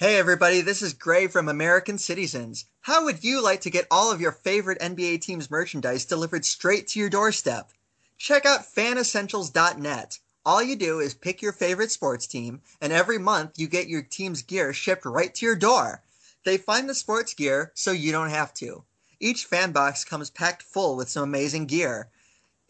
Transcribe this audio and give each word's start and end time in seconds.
Hey 0.00 0.16
everybody, 0.16 0.62
this 0.62 0.80
is 0.80 0.94
Grey 0.94 1.26
from 1.26 1.50
American 1.50 1.96
Cityzens. 1.96 2.64
How 2.80 3.04
would 3.04 3.22
you 3.22 3.42
like 3.42 3.60
to 3.60 3.70
get 3.70 3.86
all 3.90 4.10
of 4.10 4.18
your 4.18 4.32
favorite 4.32 4.80
NBA 4.80 5.20
teams 5.20 5.50
merchandise 5.50 6.06
delivered 6.06 6.46
straight 6.46 6.88
to 6.88 6.98
your 6.98 7.10
doorstep? 7.10 7.70
Check 8.16 8.46
out 8.46 8.74
fanessentials.net. 8.74 10.18
All 10.46 10.62
you 10.62 10.76
do 10.76 11.00
is 11.00 11.12
pick 11.12 11.42
your 11.42 11.52
favorite 11.52 11.90
sports 11.90 12.26
team, 12.26 12.62
and 12.80 12.94
every 12.94 13.18
month 13.18 13.58
you 13.58 13.68
get 13.68 13.88
your 13.88 14.00
team's 14.00 14.40
gear 14.40 14.72
shipped 14.72 15.04
right 15.04 15.34
to 15.34 15.44
your 15.44 15.54
door. 15.54 16.02
They 16.46 16.56
find 16.56 16.88
the 16.88 16.94
sports 16.94 17.34
gear 17.34 17.70
so 17.74 17.92
you 17.92 18.10
don't 18.10 18.30
have 18.30 18.54
to. 18.54 18.82
Each 19.20 19.44
fan 19.44 19.72
box 19.72 20.04
comes 20.06 20.30
packed 20.30 20.62
full 20.62 20.96
with 20.96 21.10
some 21.10 21.24
amazing 21.24 21.66
gear. 21.66 22.08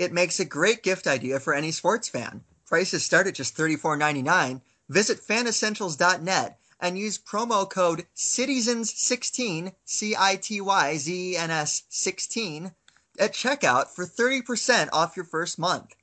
It 0.01 0.13
makes 0.13 0.41
a 0.41 0.45
great 0.45 0.83
gift 0.83 1.07
idea 1.07 1.39
for 1.39 1.55
any 1.55 1.71
sports 1.71 2.09
fan. 2.09 2.43
Prices 2.67 3.05
start 3.05 3.29
at 3.29 3.37
just 3.37 3.57
$34.99. 3.57 4.63
Visit 4.89 5.25
fanessentials.net 5.25 6.57
and 6.83 6.99
use 6.99 7.19
promo 7.19 7.69
code 7.69 8.07
CITYZENS16, 8.17 9.73
C 9.85 10.17
I 10.19 10.37
T 10.37 10.61
Y 10.61 10.97
Z 10.97 11.33
E 11.33 11.37
N 11.37 11.51
S 11.51 11.83
16, 11.89 12.73
at 13.19 13.35
checkout 13.35 13.89
for 13.89 14.05
30% 14.05 14.89
off 14.93 15.17
your 15.17 15.25
first 15.25 15.59
month. 15.59 15.95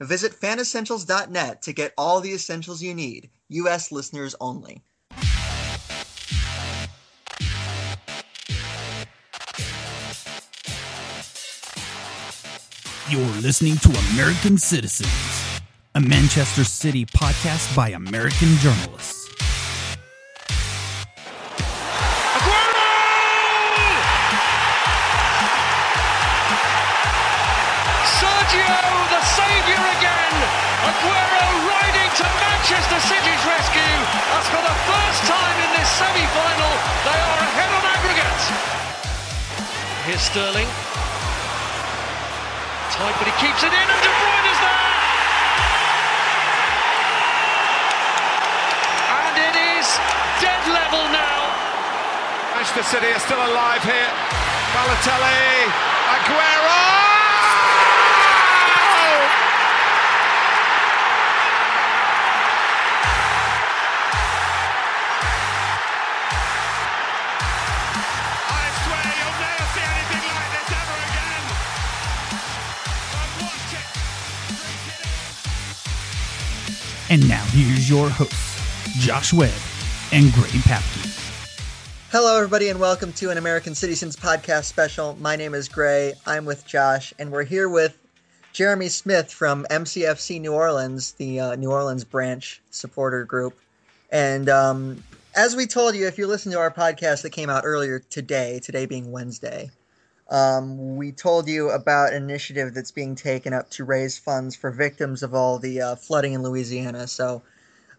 Visit 0.00 0.32
fanessentials.net 0.32 1.62
to 1.62 1.72
get 1.72 1.94
all 1.96 2.20
the 2.20 2.32
essentials 2.32 2.82
you 2.82 2.94
need. 2.94 3.30
U.S. 3.48 3.92
listeners 3.92 4.34
only. 4.40 4.82
You're 13.10 13.20
listening 13.42 13.76
to 13.76 13.90
American 14.12 14.56
Cityzens, 14.56 15.60
a 15.94 16.00
Manchester 16.00 16.64
City 16.64 17.04
podcast 17.04 17.76
by 17.76 17.90
American 17.90 18.48
journalists. 18.56 19.23
Manchester 32.64 32.96
City's 33.12 33.44
rescue 33.44 33.96
as 34.40 34.48
for 34.48 34.62
the 34.64 34.76
first 34.88 35.20
time 35.28 35.56
in 35.68 35.70
this 35.76 35.84
semi-final, 36.00 36.72
they 37.04 37.18
are 37.20 37.40
ahead 37.44 37.68
on 37.76 37.84
aggregate. 37.92 38.44
Here's 40.08 40.24
Sterling. 40.24 40.64
Tight, 42.88 43.12
but 43.20 43.28
he 43.28 43.36
keeps 43.36 43.60
it 43.60 43.68
in, 43.68 43.84
and 43.84 44.00
De 44.00 44.08
Bruyne 44.16 44.48
is 44.48 44.60
there. 44.64 44.88
And 49.12 49.36
it 49.44 49.56
is 49.76 49.86
dead 50.40 50.64
level 50.64 51.04
now. 51.12 51.36
Manchester 52.56 52.96
City 52.96 53.12
are 53.12 53.20
still 53.20 53.44
alive 53.44 53.84
here. 53.84 54.08
Balotelli, 54.72 55.68
Aguero! 56.16 56.83
And 77.10 77.28
now 77.28 77.44
here's 77.48 77.88
your 77.90 78.08
hosts, 78.08 78.96
Josh 79.04 79.34
Webb 79.34 79.52
and 80.10 80.32
Grey 80.32 80.48
Papke. 80.64 81.10
Hello, 82.10 82.34
everybody, 82.38 82.70
and 82.70 82.80
welcome 82.80 83.12
to 83.14 83.28
an 83.28 83.36
American 83.36 83.74
Cityzens 83.74 84.16
podcast 84.16 84.64
special. 84.64 85.14
My 85.20 85.36
name 85.36 85.52
is 85.52 85.68
Grey. 85.68 86.14
I'm 86.26 86.46
with 86.46 86.66
Josh, 86.66 87.12
and 87.18 87.30
we're 87.30 87.44
here 87.44 87.68
with 87.68 87.98
Jeremy 88.54 88.88
Smith 88.88 89.30
from 89.30 89.66
MCFC 89.68 90.40
New 90.40 90.54
Orleans, 90.54 91.12
the 91.12 91.40
uh, 91.40 91.56
New 91.56 91.70
Orleans 91.70 92.04
branch 92.04 92.62
supporter 92.70 93.24
group. 93.24 93.58
And 94.10 94.48
um, 94.48 95.04
as 95.36 95.54
we 95.54 95.66
told 95.66 95.94
you, 95.94 96.06
if 96.06 96.16
you 96.16 96.26
listen 96.26 96.52
to 96.52 96.58
our 96.58 96.70
podcast 96.70 97.20
that 97.22 97.30
came 97.30 97.50
out 97.50 97.64
earlier 97.66 97.98
today, 97.98 98.60
today 98.62 98.86
being 98.86 99.12
Wednesday, 99.12 99.70
um, 100.30 100.96
we 100.96 101.12
told 101.12 101.48
you 101.48 101.70
about 101.70 102.12
an 102.12 102.22
initiative 102.22 102.74
that's 102.74 102.90
being 102.90 103.14
taken 103.14 103.52
up 103.52 103.70
to 103.70 103.84
raise 103.84 104.18
funds 104.18 104.56
for 104.56 104.70
victims 104.70 105.22
of 105.22 105.34
all 105.34 105.58
the 105.58 105.80
uh, 105.80 105.96
flooding 105.96 106.32
in 106.32 106.42
Louisiana. 106.42 107.06
So, 107.06 107.42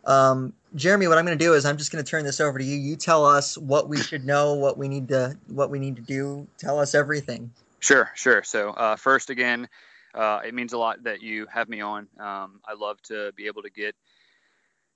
um, 0.05 0.53
Jeremy, 0.75 1.07
what 1.07 1.17
I'm 1.17 1.25
going 1.25 1.37
to 1.37 1.43
do 1.43 1.53
is 1.53 1.65
I'm 1.65 1.77
just 1.77 1.91
going 1.91 2.03
to 2.03 2.09
turn 2.09 2.23
this 2.23 2.39
over 2.39 2.57
to 2.57 2.65
you. 2.65 2.77
You 2.77 2.95
tell 2.95 3.25
us 3.25 3.57
what 3.57 3.87
we 3.89 3.97
should 3.97 4.25
know, 4.25 4.55
what 4.55 4.77
we 4.77 4.87
need 4.87 5.07
to, 5.09 5.37
what 5.47 5.69
we 5.69 5.79
need 5.79 5.95
to 5.97 6.01
do. 6.01 6.47
Tell 6.57 6.79
us 6.79 6.95
everything. 6.95 7.51
Sure, 7.79 8.11
sure. 8.15 8.41
So 8.43 8.71
uh, 8.71 8.95
first, 8.95 9.29
again, 9.29 9.67
uh, 10.15 10.39
it 10.45 10.53
means 10.53 10.73
a 10.73 10.77
lot 10.77 11.03
that 11.03 11.21
you 11.21 11.45
have 11.53 11.69
me 11.69 11.81
on. 11.81 12.07
Um, 12.19 12.61
I 12.65 12.73
love 12.79 13.01
to 13.03 13.31
be 13.33 13.45
able 13.45 13.61
to 13.61 13.69
get 13.69 13.95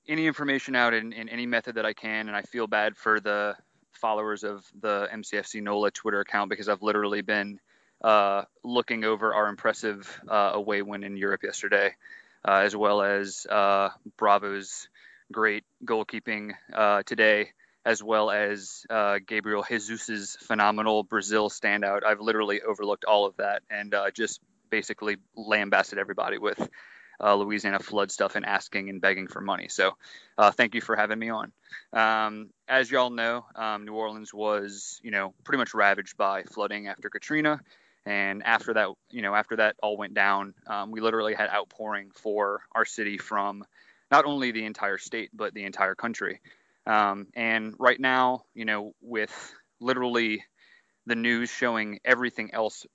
any 0.08 0.26
information 0.26 0.76
out 0.76 0.96
in, 0.96 1.14
in 1.14 1.30
any 1.30 1.46
method 1.46 1.76
that 1.76 1.86
I 1.86 1.94
can, 1.94 2.28
and 2.28 2.36
I 2.36 2.42
feel 2.42 2.66
bad 2.66 2.98
for 2.98 3.20
the 3.20 3.56
followers 4.00 4.44
of 4.44 4.66
the 4.80 5.08
MCFC 5.14 5.62
NOLA 5.62 5.92
Twitter 5.92 6.20
account 6.22 6.50
because 6.50 6.70
I've 6.70 6.82
literally 6.82 7.22
been 7.22 7.60
uh, 8.04 8.44
looking 8.64 9.04
over 9.04 9.34
our 9.34 9.48
impressive 9.48 10.22
uh, 10.28 10.52
away 10.54 10.82
win 10.82 11.04
in 11.04 11.18
Europe 11.18 11.44
yesterday, 11.44 11.96
uh, 12.48 12.62
as 12.64 12.76
well 12.76 13.02
as 13.02 13.46
uh, 13.50 13.90
Bravo's 14.18 14.88
great 15.32 15.64
goalkeeping 15.86 16.54
uh, 16.74 17.04
today, 17.06 17.50
as 17.86 18.02
well 18.02 18.32
as 18.32 18.86
uh, 18.90 19.20
Gabriel 19.26 19.64
Jesus's 19.68 20.38
phenomenal 20.42 21.04
Brazil 21.04 21.50
standout. 21.50 22.04
I've 22.04 22.22
literally 22.22 22.62
overlooked 22.62 23.06
all 23.06 23.26
of 23.26 23.38
that 23.38 23.64
and 23.70 23.94
just 24.14 24.40
basically 24.70 25.18
lambasted 25.36 26.00
everybody 26.00 26.38
with 26.38 26.70
uh, 27.22 27.36
Louisiana 27.36 27.80
flood 27.80 28.12
stuff 28.12 28.36
and 28.36 28.46
asking 28.46 28.90
and 28.90 29.02
begging 29.02 29.28
for 29.28 29.42
money. 29.42 29.68
So, 29.70 29.92
uh, 30.38 30.52
thank 30.52 30.76
you 30.76 30.82
for 30.82 30.96
having 30.96 31.20
me 31.20 31.30
on. 31.30 31.52
Um, 31.94 32.50
as 32.68 32.90
y'all 32.90 33.10
know, 33.10 33.46
um, 33.56 33.86
New 33.86 33.94
Orleans 33.94 34.34
was, 34.34 35.00
you 35.04 35.12
know, 35.12 35.34
pretty 35.44 35.58
much 35.58 35.74
ravaged 35.74 36.18
by 36.18 36.44
flooding 36.44 36.88
after 36.88 37.10
Katrina, 37.10 37.60
and 38.06 38.44
after 38.44 38.74
that, 38.74 38.90
you 39.12 39.22
know, 39.22 39.36
after 39.36 39.58
that 39.58 39.76
all 39.84 39.98
went 39.98 40.14
down, 40.14 40.54
um, 40.68 40.92
we 40.92 41.02
literally 41.02 41.34
had 41.34 41.50
outpouring 41.50 42.12
for 42.16 42.62
our 42.74 42.86
city 42.86 43.18
from 43.18 43.64
not 44.12 44.26
only 44.26 44.52
the 44.52 44.66
entire 44.66 44.98
state 44.98 45.30
but 45.34 45.54
the 45.54 45.66
entire 45.66 45.96
country. 45.96 46.42
Um, 46.88 47.28
and 47.36 47.76
right 47.78 48.00
now, 48.00 48.44
you 48.56 48.66
know, 48.66 48.94
with 49.02 49.54
literally 49.80 50.44
the 51.06 51.16
news 51.16 51.50
showing 51.50 52.00
everything 52.04 52.54
else, 52.54 52.86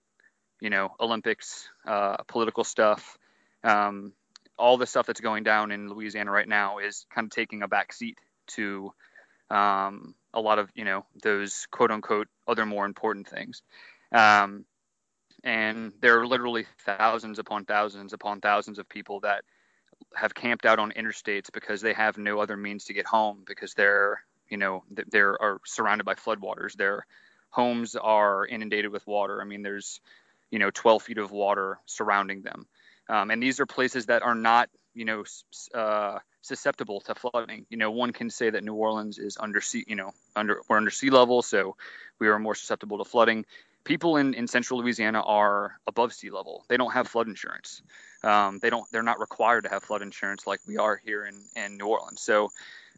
you 0.61 0.71
know, 0.71 0.91
Olympics, 0.99 1.69
uh, 1.87 2.17
political 2.27 2.65
stuff, 2.65 3.19
um, 3.65 4.13
all 4.57 4.77
the 4.77 4.87
stuff 4.87 5.07
that's 5.07 5.21
going 5.21 5.43
down 5.43 5.73
in 5.73 5.89
Louisiana 5.89 6.31
right 6.31 6.49
now 6.49 6.79
is 6.79 7.07
kind 7.13 7.27
of 7.27 7.31
taking 7.31 7.63
a 7.63 7.69
back 7.69 7.93
seat 7.93 8.19
to 8.47 8.93
um, 9.51 10.15
a 10.33 10.41
lot 10.41 10.59
of 10.59 10.71
you 10.75 10.85
know 10.85 11.05
those 11.23 11.67
quote 11.71 11.91
unquote 11.91 12.29
other 12.47 12.67
more 12.67 12.87
important 12.87 13.29
things. 13.29 13.63
Um, 14.13 14.65
and 15.43 15.93
there 16.01 16.21
are 16.21 16.27
literally 16.27 16.67
thousands 16.85 17.39
upon 17.39 17.65
thousands 17.65 18.13
upon 18.13 18.41
thousands 18.41 18.79
of 18.79 18.89
people 18.89 19.21
that 19.21 19.45
have 20.15 20.35
camped 20.35 20.67
out 20.67 20.79
on 20.79 20.93
interstates 20.93 21.53
because 21.53 21.81
they 21.81 21.93
have 21.93 22.17
no 22.19 22.39
other 22.41 22.57
means 22.57 22.85
to 22.85 22.95
get 22.95 23.07
home 23.07 23.43
because 23.47 23.75
they're 23.75 24.23
you 24.49 24.57
know 24.57 24.85
they 25.11 25.21
are 25.21 25.61
surrounded 25.65 26.05
by 26.05 26.15
floodwaters. 26.15 26.75
Their 26.75 27.07
homes 27.51 27.97
are 27.97 28.47
inundated 28.47 28.91
with 28.91 29.07
water. 29.07 29.41
I 29.41 29.45
mean, 29.45 29.63
there's 29.63 30.01
you 30.51 30.59
know 30.59 30.71
12 30.71 31.03
feet 31.03 31.19
of 31.19 31.31
water 31.31 31.79
surrounding 31.87 32.43
them. 32.43 32.67
Um, 33.09 33.31
and 33.31 33.43
these 33.43 33.61
are 33.61 33.67
places 33.67 34.07
that 34.07 34.23
are 34.23 34.35
not, 34.35 34.69
you 34.95 35.05
know, 35.05 35.25
uh, 35.75 36.19
susceptible 36.43 37.01
to 37.01 37.15
flooding. 37.15 37.67
You 37.71 37.77
know, 37.77 37.91
one 37.91 38.13
can 38.13 38.31
say 38.31 38.51
that 38.51 38.63
New 38.63 38.75
Orleans 38.75 39.19
is 39.19 39.37
under 39.39 39.61
sea, 39.61 39.85
you 39.87 39.97
know, 39.97 40.13
under 40.37 40.61
we're 40.69 40.77
under 40.77 40.91
sea 40.91 41.11
level, 41.11 41.43
so 41.43 41.77
we 42.19 42.29
are 42.29 42.39
more 42.39 42.55
susceptible 42.55 42.99
to 42.99 43.05
flooding. 43.05 43.45
People 43.85 44.17
in, 44.17 44.33
in 44.33 44.47
central 44.47 44.81
Louisiana 44.81 45.21
are 45.21 45.79
above 45.87 46.15
sea 46.15 46.31
level. 46.31 46.65
They 46.69 46.79
don't 46.79 46.93
have 46.93 47.07
flood 47.09 47.29
insurance. 47.29 47.83
Um, 48.23 48.59
they 48.63 48.71
don't. 48.71 48.91
They're 48.91 49.03
not 49.03 49.21
required 49.21 49.65
to 49.65 49.71
have 49.71 49.83
flood 49.83 50.01
insurance 50.03 50.47
like 50.47 50.61
we 50.67 50.79
are 50.79 50.97
here 50.97 51.27
in, 51.27 51.43
in 51.57 51.77
New 51.77 51.87
Orleans. 51.87 52.23
So, 52.23 52.51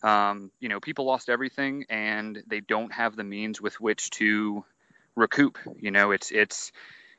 um, 0.02 0.52
you 0.60 0.68
know, 0.68 0.78
people 0.78 1.04
lost 1.04 1.28
everything, 1.28 1.86
and 1.88 2.40
they 2.46 2.60
don't 2.60 2.92
have 2.92 3.16
the 3.16 3.24
means 3.24 3.60
with 3.60 3.80
which 3.80 4.10
to 4.10 4.64
recoup. 5.16 5.58
You 5.80 5.90
know, 5.90 6.12
it's 6.12 6.30
it's 6.30 6.70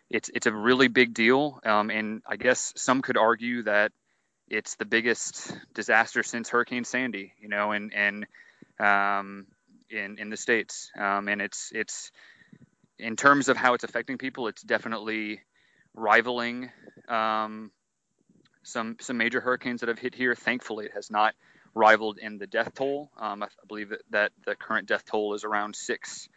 it's 0.10 0.30
it's 0.34 0.48
a 0.48 0.54
really 0.54 0.88
big 0.88 1.14
deal, 1.14 1.60
um, 1.66 1.90
and 1.90 2.22
I 2.28 2.38
guess 2.38 2.74
some 2.76 3.02
could 3.02 3.18
argue 3.18 3.64
that 3.64 3.92
it's 4.50 4.76
the 4.76 4.86
biggest 4.86 5.52
disaster 5.74 6.24
since 6.24 6.50
Hurricane 6.50 6.86
Sandy, 6.86 7.34
you 7.40 7.50
know, 7.50 7.72
and 7.72 7.94
and 7.94 8.26
um, 8.80 9.48
in 9.90 10.18
in 10.20 10.30
the 10.30 10.38
states, 10.38 10.92
um, 10.98 11.28
and 11.28 11.42
it's 11.42 11.72
it's 11.74 12.12
in 13.00 13.16
terms 13.16 13.50
of 13.50 13.58
how 13.58 13.74
it's 13.74 13.84
affecting 13.84 14.18
people, 14.18 14.48
it's 14.48 14.62
definitely 14.62 15.42
rivaling 15.94 16.70
um, 17.10 17.72
some 18.64 18.98
some 19.00 19.18
major 19.18 19.42
hurricanes 19.42 19.82
that 19.82 19.90
have 19.90 20.00
hit 20.00 20.16
here. 20.16 20.36
Thankfully, 20.36 20.86
it 20.86 20.94
has 20.94 21.12
not 21.12 21.36
rivaled 21.74 22.18
in 22.18 22.38
the 22.38 22.48
death 22.48 22.74
toll. 22.74 23.12
Um, 23.18 23.44
I, 23.44 23.48
believe 23.68 23.90
that, 23.90 24.02
that 24.10 24.32
the 24.46 24.56
current 24.56 24.88
death 24.88 25.06
toll 25.06 25.34
is 25.36 25.44
around 25.44 25.76
six. 25.76 26.28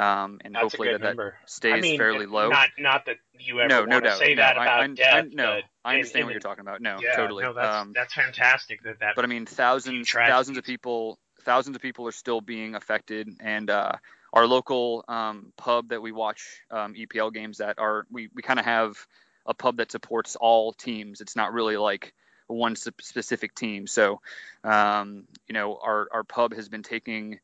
Um, 0.00 0.40
and 0.42 0.54
That's 0.54 0.62
hopefully 0.62 0.92
that, 0.92 1.02
that 1.02 1.32
stays 1.44 1.74
I 1.74 1.80
mean, 1.80 1.98
fairly 1.98 2.24
low. 2.24 2.48
Not, 2.48 2.70
not 2.78 3.04
that 3.04 3.16
you 3.38 3.60
ever 3.60 3.68
no, 3.68 3.78
want 3.80 3.90
no 3.90 4.00
to 4.00 4.06
doubt. 4.06 4.18
say 4.18 4.34
no, 4.34 4.42
that 4.42 4.56
I, 4.56 4.64
about 4.64 4.80
I, 4.80 4.86
death. 4.86 5.24
I, 5.26 5.34
no, 5.34 5.60
I 5.84 5.94
understand 5.96 6.24
what 6.24 6.30
you're 6.30 6.40
talking 6.40 6.62
about. 6.62 6.80
No, 6.80 6.98
yeah, 7.02 7.16
totally. 7.16 7.44
No, 7.44 7.52
that's, 7.52 7.76
um, 7.76 7.92
that's 7.94 8.14
fantastic 8.14 8.82
that 8.84 9.00
that. 9.00 9.12
but 9.14 9.26
I 9.26 9.28
mean, 9.28 9.44
thousands, 9.44 10.10
thousands 10.10 10.56
of 10.56 10.64
people, 10.64 11.18
thousands 11.42 11.76
of 11.76 11.82
people 11.82 12.08
are 12.08 12.12
still 12.12 12.40
being 12.40 12.74
affected, 12.74 13.28
and 13.40 13.68
uh, 13.68 13.92
our 14.32 14.46
local 14.46 15.04
um, 15.06 15.52
pub 15.58 15.90
that 15.90 16.00
we 16.00 16.12
watch 16.12 16.62
um, 16.70 16.94
EPL 16.94 17.30
games 17.34 17.60
at, 17.60 17.78
are 17.78 18.06
we 18.10 18.30
we 18.34 18.40
kind 18.40 18.58
of 18.58 18.64
have 18.64 18.96
a 19.44 19.52
pub 19.52 19.76
that 19.78 19.92
supports 19.92 20.34
all 20.34 20.72
teams. 20.72 21.20
It's 21.20 21.36
not 21.36 21.52
really 21.52 21.76
like 21.76 22.14
one 22.46 22.74
specific 22.74 23.54
team. 23.54 23.86
So, 23.86 24.22
um, 24.64 25.24
you 25.46 25.52
know, 25.52 25.78
our 25.82 26.08
our 26.10 26.24
pub 26.24 26.54
has 26.54 26.70
been 26.70 26.82
taking 26.82 27.38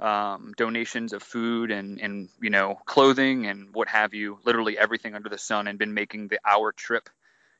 um, 0.00 0.54
donations 0.56 1.12
of 1.12 1.22
food 1.22 1.70
and 1.70 2.00
and 2.00 2.28
you 2.40 2.50
know 2.50 2.78
clothing 2.86 3.46
and 3.46 3.74
what 3.74 3.88
have 3.88 4.14
you, 4.14 4.38
literally 4.44 4.78
everything 4.78 5.14
under 5.14 5.28
the 5.28 5.38
sun, 5.38 5.68
and 5.68 5.78
been 5.78 5.94
making 5.94 6.28
the 6.28 6.40
hour 6.44 6.72
trip 6.72 7.08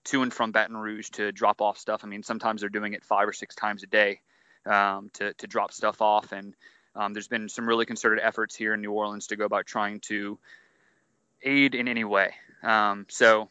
to 0.04 0.22
and 0.22 0.32
from 0.32 0.50
Baton 0.50 0.76
Rouge 0.76 1.10
to 1.10 1.32
drop 1.32 1.60
off 1.60 1.78
stuff. 1.78 2.00
I 2.02 2.06
mean, 2.06 2.22
sometimes 2.22 2.62
they're 2.62 2.70
doing 2.70 2.94
it 2.94 3.04
five 3.04 3.28
or 3.28 3.32
six 3.32 3.54
times 3.54 3.82
a 3.82 3.86
day 3.86 4.20
um, 4.66 5.10
to 5.14 5.34
to 5.34 5.46
drop 5.46 5.72
stuff 5.72 6.00
off, 6.00 6.32
and 6.32 6.54
um, 6.96 7.12
there's 7.12 7.28
been 7.28 7.48
some 7.48 7.68
really 7.68 7.86
concerted 7.86 8.20
efforts 8.22 8.56
here 8.56 8.74
in 8.74 8.80
New 8.80 8.92
Orleans 8.92 9.28
to 9.28 9.36
go 9.36 9.44
about 9.44 9.66
trying 9.66 10.00
to 10.00 10.38
aid 11.42 11.74
in 11.74 11.88
any 11.88 12.04
way. 12.04 12.34
Um, 12.62 13.06
so 13.08 13.48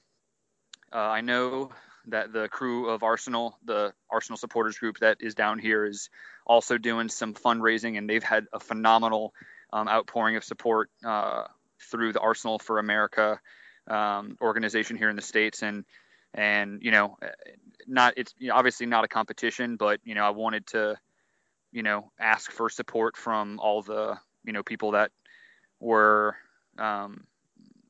uh, 0.92 0.98
I 0.98 1.22
know 1.22 1.72
that 2.12 2.34
the 2.34 2.48
crew 2.50 2.90
of 2.90 3.04
Arsenal, 3.04 3.58
the 3.66 3.94
Arsenal 4.10 4.38
supporters 4.38 4.78
group 4.78 5.00
that 5.00 5.18
is 5.20 5.36
down 5.36 5.60
here, 5.60 5.86
is 5.86 6.10
also 6.46 6.78
doing 6.78 7.10
some 7.10 7.34
fundraising, 7.34 7.98
and 7.98 8.10
they've 8.10 8.24
had 8.24 8.48
a 8.54 8.60
phenomenal 8.60 9.34
um, 9.72 9.88
outpouring 9.88 10.36
of 10.36 10.44
support 10.44 10.90
uh, 11.06 11.44
through 11.92 12.14
the 12.14 12.20
Arsenal 12.20 12.60
for 12.60 12.80
America 12.80 13.40
um, 13.88 14.38
organization 14.42 14.98
here 14.98 15.10
in 15.10 15.16
the 15.16 15.22
states, 15.22 15.64
and 15.64 15.86
and 16.34 16.82
you 16.82 16.92
know, 16.92 17.18
not 17.88 18.14
it's 18.18 18.34
you 18.38 18.50
know, 18.50 18.56
obviously 18.56 18.86
not 18.86 19.04
a 19.04 19.08
competition, 19.08 19.76
but 19.78 20.00
you 20.04 20.16
know, 20.16 20.24
I 20.24 20.30
wanted 20.30 20.68
to, 20.68 20.98
you 21.72 21.84
know, 21.84 22.12
ask 22.20 22.52
for 22.52 22.70
support 22.70 23.18
from 23.18 23.60
all 23.60 23.82
the 23.82 24.18
you 24.44 24.54
know 24.54 24.64
people 24.64 24.92
that 24.92 25.12
were 25.80 26.36
um, 26.78 27.26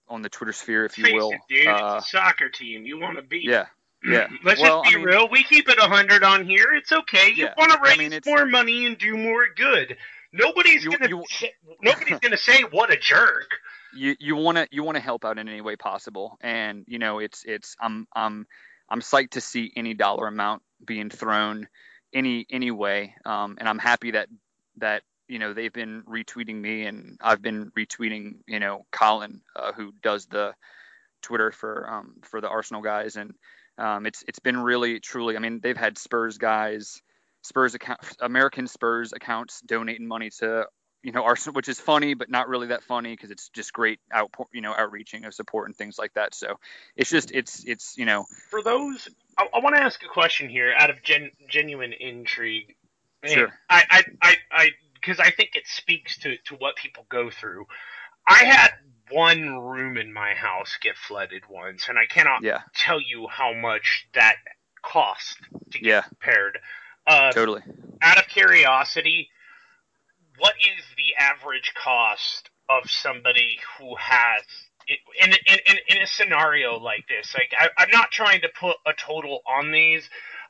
on 0.07 0.21
the 0.21 0.29
Twitter 0.29 0.53
sphere, 0.53 0.85
if 0.85 0.97
you 0.97 1.05
Face 1.05 1.13
will. 1.13 1.31
it, 1.31 1.41
dude, 1.49 1.67
Uh, 1.67 1.95
it's 1.97 2.07
a 2.07 2.09
soccer 2.09 2.49
team. 2.49 2.85
You 2.85 2.99
want 2.99 3.17
to 3.17 3.23
beat. 3.23 3.43
yeah, 3.43 3.65
yeah. 4.03 4.27
Let's 4.43 4.61
Well, 4.61 4.83
just 4.83 4.87
I 4.87 4.91
be 4.91 4.97
mean- 4.97 5.05
real. 5.05 5.29
We 5.29 5.43
keep 5.43 5.69
it 5.69 5.77
100 5.79 6.23
on 6.23 6.45
here. 6.45 6.73
It's 6.73 6.91
okay. 6.91 7.29
You 7.29 7.45
Yeah, 7.45 7.53
want 7.57 7.71
to 7.71 7.79
I 7.79 7.95
raise 7.95 7.97
mean, 7.97 8.19
more 8.25 8.45
money 8.45 8.85
and 8.85 8.97
do 8.97 9.17
more 9.17 9.45
good. 9.55 9.97
Nobody's 10.31 10.83
You- 10.83 10.91
gonna 10.91 11.09
you- 11.09 11.23
say, 11.29 11.53
nobody's 11.81 12.19
gonna 12.19 12.37
say 12.37 12.61
what 12.61 12.91
a 12.91 12.97
jerk. 12.97 13.49
you 13.95 14.15
you 14.19 14.35
want 14.35 14.57
to 14.57 14.67
you 14.71 14.83
want 14.83 14.95
to 14.97 15.01
help 15.01 15.25
out 15.25 15.39
in 15.39 15.49
any 15.49 15.61
way 15.61 15.75
possible 15.75 16.37
and 16.41 16.85
you 16.87 16.99
know 16.99 17.17
it's 17.17 17.43
it's 17.43 17.75
i'm 17.81 18.07
i'm 18.15 18.45
i'm 18.87 19.01
psyched 19.01 19.31
to 19.31 19.41
see 19.41 19.71
any 19.75 19.95
dollar 19.95 20.27
amount 20.27 20.61
being 20.85 21.09
thrown 21.09 21.67
any 22.13 22.45
any 22.51 22.69
way 22.69 23.15
um, 23.25 23.57
and 23.59 23.67
i'm 23.67 23.79
happy 23.79 24.11
that 24.11 24.29
that 24.77 25.01
you 25.27 25.39
know 25.39 25.53
they've 25.53 25.73
been 25.73 26.03
retweeting 26.03 26.61
me 26.61 26.85
and 26.85 27.17
i've 27.19 27.41
been 27.41 27.71
retweeting 27.71 28.35
you 28.45 28.59
know 28.59 28.85
colin 28.91 29.41
uh, 29.55 29.71
who 29.73 29.91
does 30.03 30.27
the 30.27 30.53
twitter 31.23 31.51
for 31.51 31.89
um, 31.91 32.13
for 32.21 32.41
the 32.41 32.47
arsenal 32.47 32.83
guys 32.83 33.15
and 33.15 33.33
um, 33.79 34.05
it's 34.05 34.23
it's 34.27 34.39
been 34.39 34.57
really 34.57 34.99
truly 34.99 35.35
i 35.35 35.39
mean 35.39 35.59
they've 35.61 35.77
had 35.77 35.97
spurs 35.97 36.37
guys 36.37 37.01
spurs 37.41 37.73
account 37.73 37.99
american 38.19 38.67
spurs 38.67 39.13
accounts 39.13 39.61
donating 39.61 40.07
money 40.07 40.29
to 40.29 40.65
you 41.01 41.11
know, 41.11 41.23
Arsenal, 41.23 41.55
which 41.55 41.69
is 41.69 41.79
funny, 41.79 42.13
but 42.13 42.29
not 42.29 42.49
really 42.49 42.67
that 42.67 42.83
funny 42.83 43.13
because 43.13 43.31
it's 43.31 43.49
just 43.49 43.71
great 43.71 43.99
out, 44.11 44.31
you 44.51 44.61
know, 44.61 44.73
outreaching 44.73 45.23
of 45.25 45.33
support 45.33 45.67
and 45.67 45.75
things 45.75 45.97
like 45.97 46.13
that. 46.15 46.35
So 46.35 46.59
it's 46.95 47.09
just, 47.09 47.31
it's, 47.31 47.63
it's, 47.65 47.97
you 47.97 48.05
know, 48.05 48.25
For 48.49 48.61
those, 48.61 49.07
I, 49.37 49.47
I 49.53 49.59
want 49.59 49.75
to 49.77 49.81
ask 49.81 50.03
a 50.03 50.07
question 50.07 50.49
here 50.49 50.73
out 50.77 50.89
of 50.89 51.01
gen, 51.01 51.31
genuine 51.47 51.93
intrigue. 51.93 52.75
And 53.23 53.31
Sure. 53.31 53.59
I, 53.69 53.83
I, 53.89 54.03
I, 54.21 54.35
I, 54.51 54.69
because 54.93 55.19
I 55.19 55.31
think 55.31 55.55
it 55.55 55.65
speaks 55.65 56.17
to 56.19 56.35
to 56.47 56.55
what 56.55 56.75
people 56.75 57.05
go 57.09 57.29
through. 57.29 57.65
I 58.27 58.43
had 58.43 58.71
one 59.11 59.57
room 59.59 59.97
in 59.97 60.13
my 60.13 60.33
house 60.33 60.77
get 60.81 60.97
flooded 60.97 61.43
once, 61.49 61.87
and 61.89 61.97
I 61.99 62.05
cannot 62.07 62.43
yeah, 62.43 62.61
tell 62.75 63.01
you 63.01 63.27
how 63.29 63.53
much 63.53 64.07
that 64.13 64.37
cost 64.83 65.37
to 65.71 65.79
get 65.79 65.87
Yeah. 65.87 66.03
repaired. 66.11 66.59
Uh, 67.07 67.31
totally. 67.33 67.63
out 68.01 68.17
of 68.19 68.27
curiosity, 68.27 69.29
what 70.37 70.55
is 70.61 70.85
the 70.97 71.15
average 71.19 71.73
cost 71.75 72.49
of 72.69 72.89
somebody 72.89 73.59
who 73.77 73.95
has 73.97 74.43
in 75.21 75.33
in, 75.47 75.59
in, 75.67 75.77
in 75.89 76.01
a 76.01 76.07
scenario 76.07 76.77
like 76.77 77.07
this? 77.09 77.33
Like, 77.35 77.53
I, 77.59 77.69
I'm 77.77 77.91
not 77.91 78.11
trying 78.11 78.41
to 78.41 78.49
put 78.59 78.77
a 78.87 78.93
total 78.93 79.41
on 79.47 79.71
these. 79.71 80.09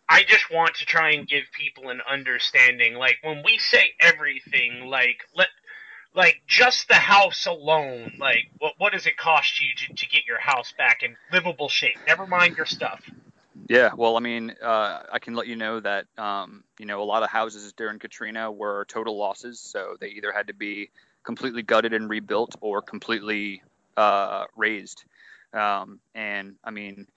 I 0.10 0.24
just 0.24 0.52
want 0.52 0.76
to 0.76 0.86
try 0.86 1.12
and 1.12 1.28
give 1.28 1.46
people 1.58 1.90
an 1.90 2.02
understanding. 2.10 2.96
Like 2.96 3.18
when 3.24 3.44
we 3.46 3.58
say 3.60 3.94
everything, 4.02 4.88
like 4.88 5.20
let 5.36 5.50
like 6.20 6.42
just 6.48 6.90
the 6.90 6.96
house 6.96 7.46
alone, 7.46 8.12
like 8.20 8.52
what 8.58 8.74
what 8.78 8.92
does 8.92 9.08
it 9.08 9.16
cost 9.16 9.62
you 9.62 9.74
to, 9.74 9.94
to 9.94 10.10
get 10.10 10.26
your 10.28 10.38
house 10.38 10.74
back 10.78 11.02
in 11.02 11.16
livable 11.32 11.70
shape? 11.70 11.96
Never 12.06 12.28
mind 12.28 12.58
your 12.58 12.66
stuff. 12.66 13.02
Yeah, 13.70 13.92
well, 13.96 14.18
I 14.18 14.20
mean, 14.20 14.54
uh, 14.62 15.04
I 15.10 15.20
can 15.20 15.34
let 15.34 15.48
you 15.48 15.56
know 15.56 15.80
that 15.80 16.08
um, 16.18 16.66
you 16.78 16.86
know 16.86 17.02
a 17.02 17.06
lot 17.06 17.24
of 17.24 17.30
houses 17.30 17.72
during 17.72 18.00
Katrina 18.00 18.52
were 18.52 18.84
total 18.90 19.18
losses, 19.18 19.62
so 19.62 19.96
they 20.02 20.10
either 20.10 20.34
had 20.34 20.48
to 20.48 20.54
be 20.54 20.90
completely 21.24 21.62
gutted 21.62 21.94
and 21.94 22.10
rebuilt 22.10 22.54
or 22.60 22.82
completely 22.82 23.64
uh, 23.96 24.44
raised. 24.58 25.06
Um, 25.54 26.02
and 26.14 26.56
I 26.66 26.72
mean, 26.72 27.08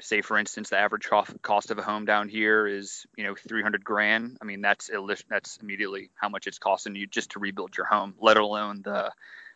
say 0.00 0.22
for 0.22 0.38
instance, 0.38 0.70
the 0.70 0.78
average 0.78 1.08
cost 1.42 1.70
of 1.70 1.78
a 1.78 1.82
home 1.82 2.04
down 2.04 2.28
here 2.28 2.66
is 2.66 3.06
you 3.16 3.24
know 3.24 3.34
300 3.34 3.84
grand. 3.84 4.38
I 4.40 4.44
mean, 4.44 4.60
that's 4.60 4.90
that's 5.28 5.58
immediately 5.58 6.10
how 6.14 6.28
much 6.28 6.46
it's 6.46 6.58
costing 6.58 6.94
you 6.94 7.06
just 7.06 7.30
to 7.30 7.38
rebuild 7.38 7.76
your 7.76 7.86
home, 7.86 8.14
let 8.20 8.36
alone 8.36 8.82
the 8.82 9.12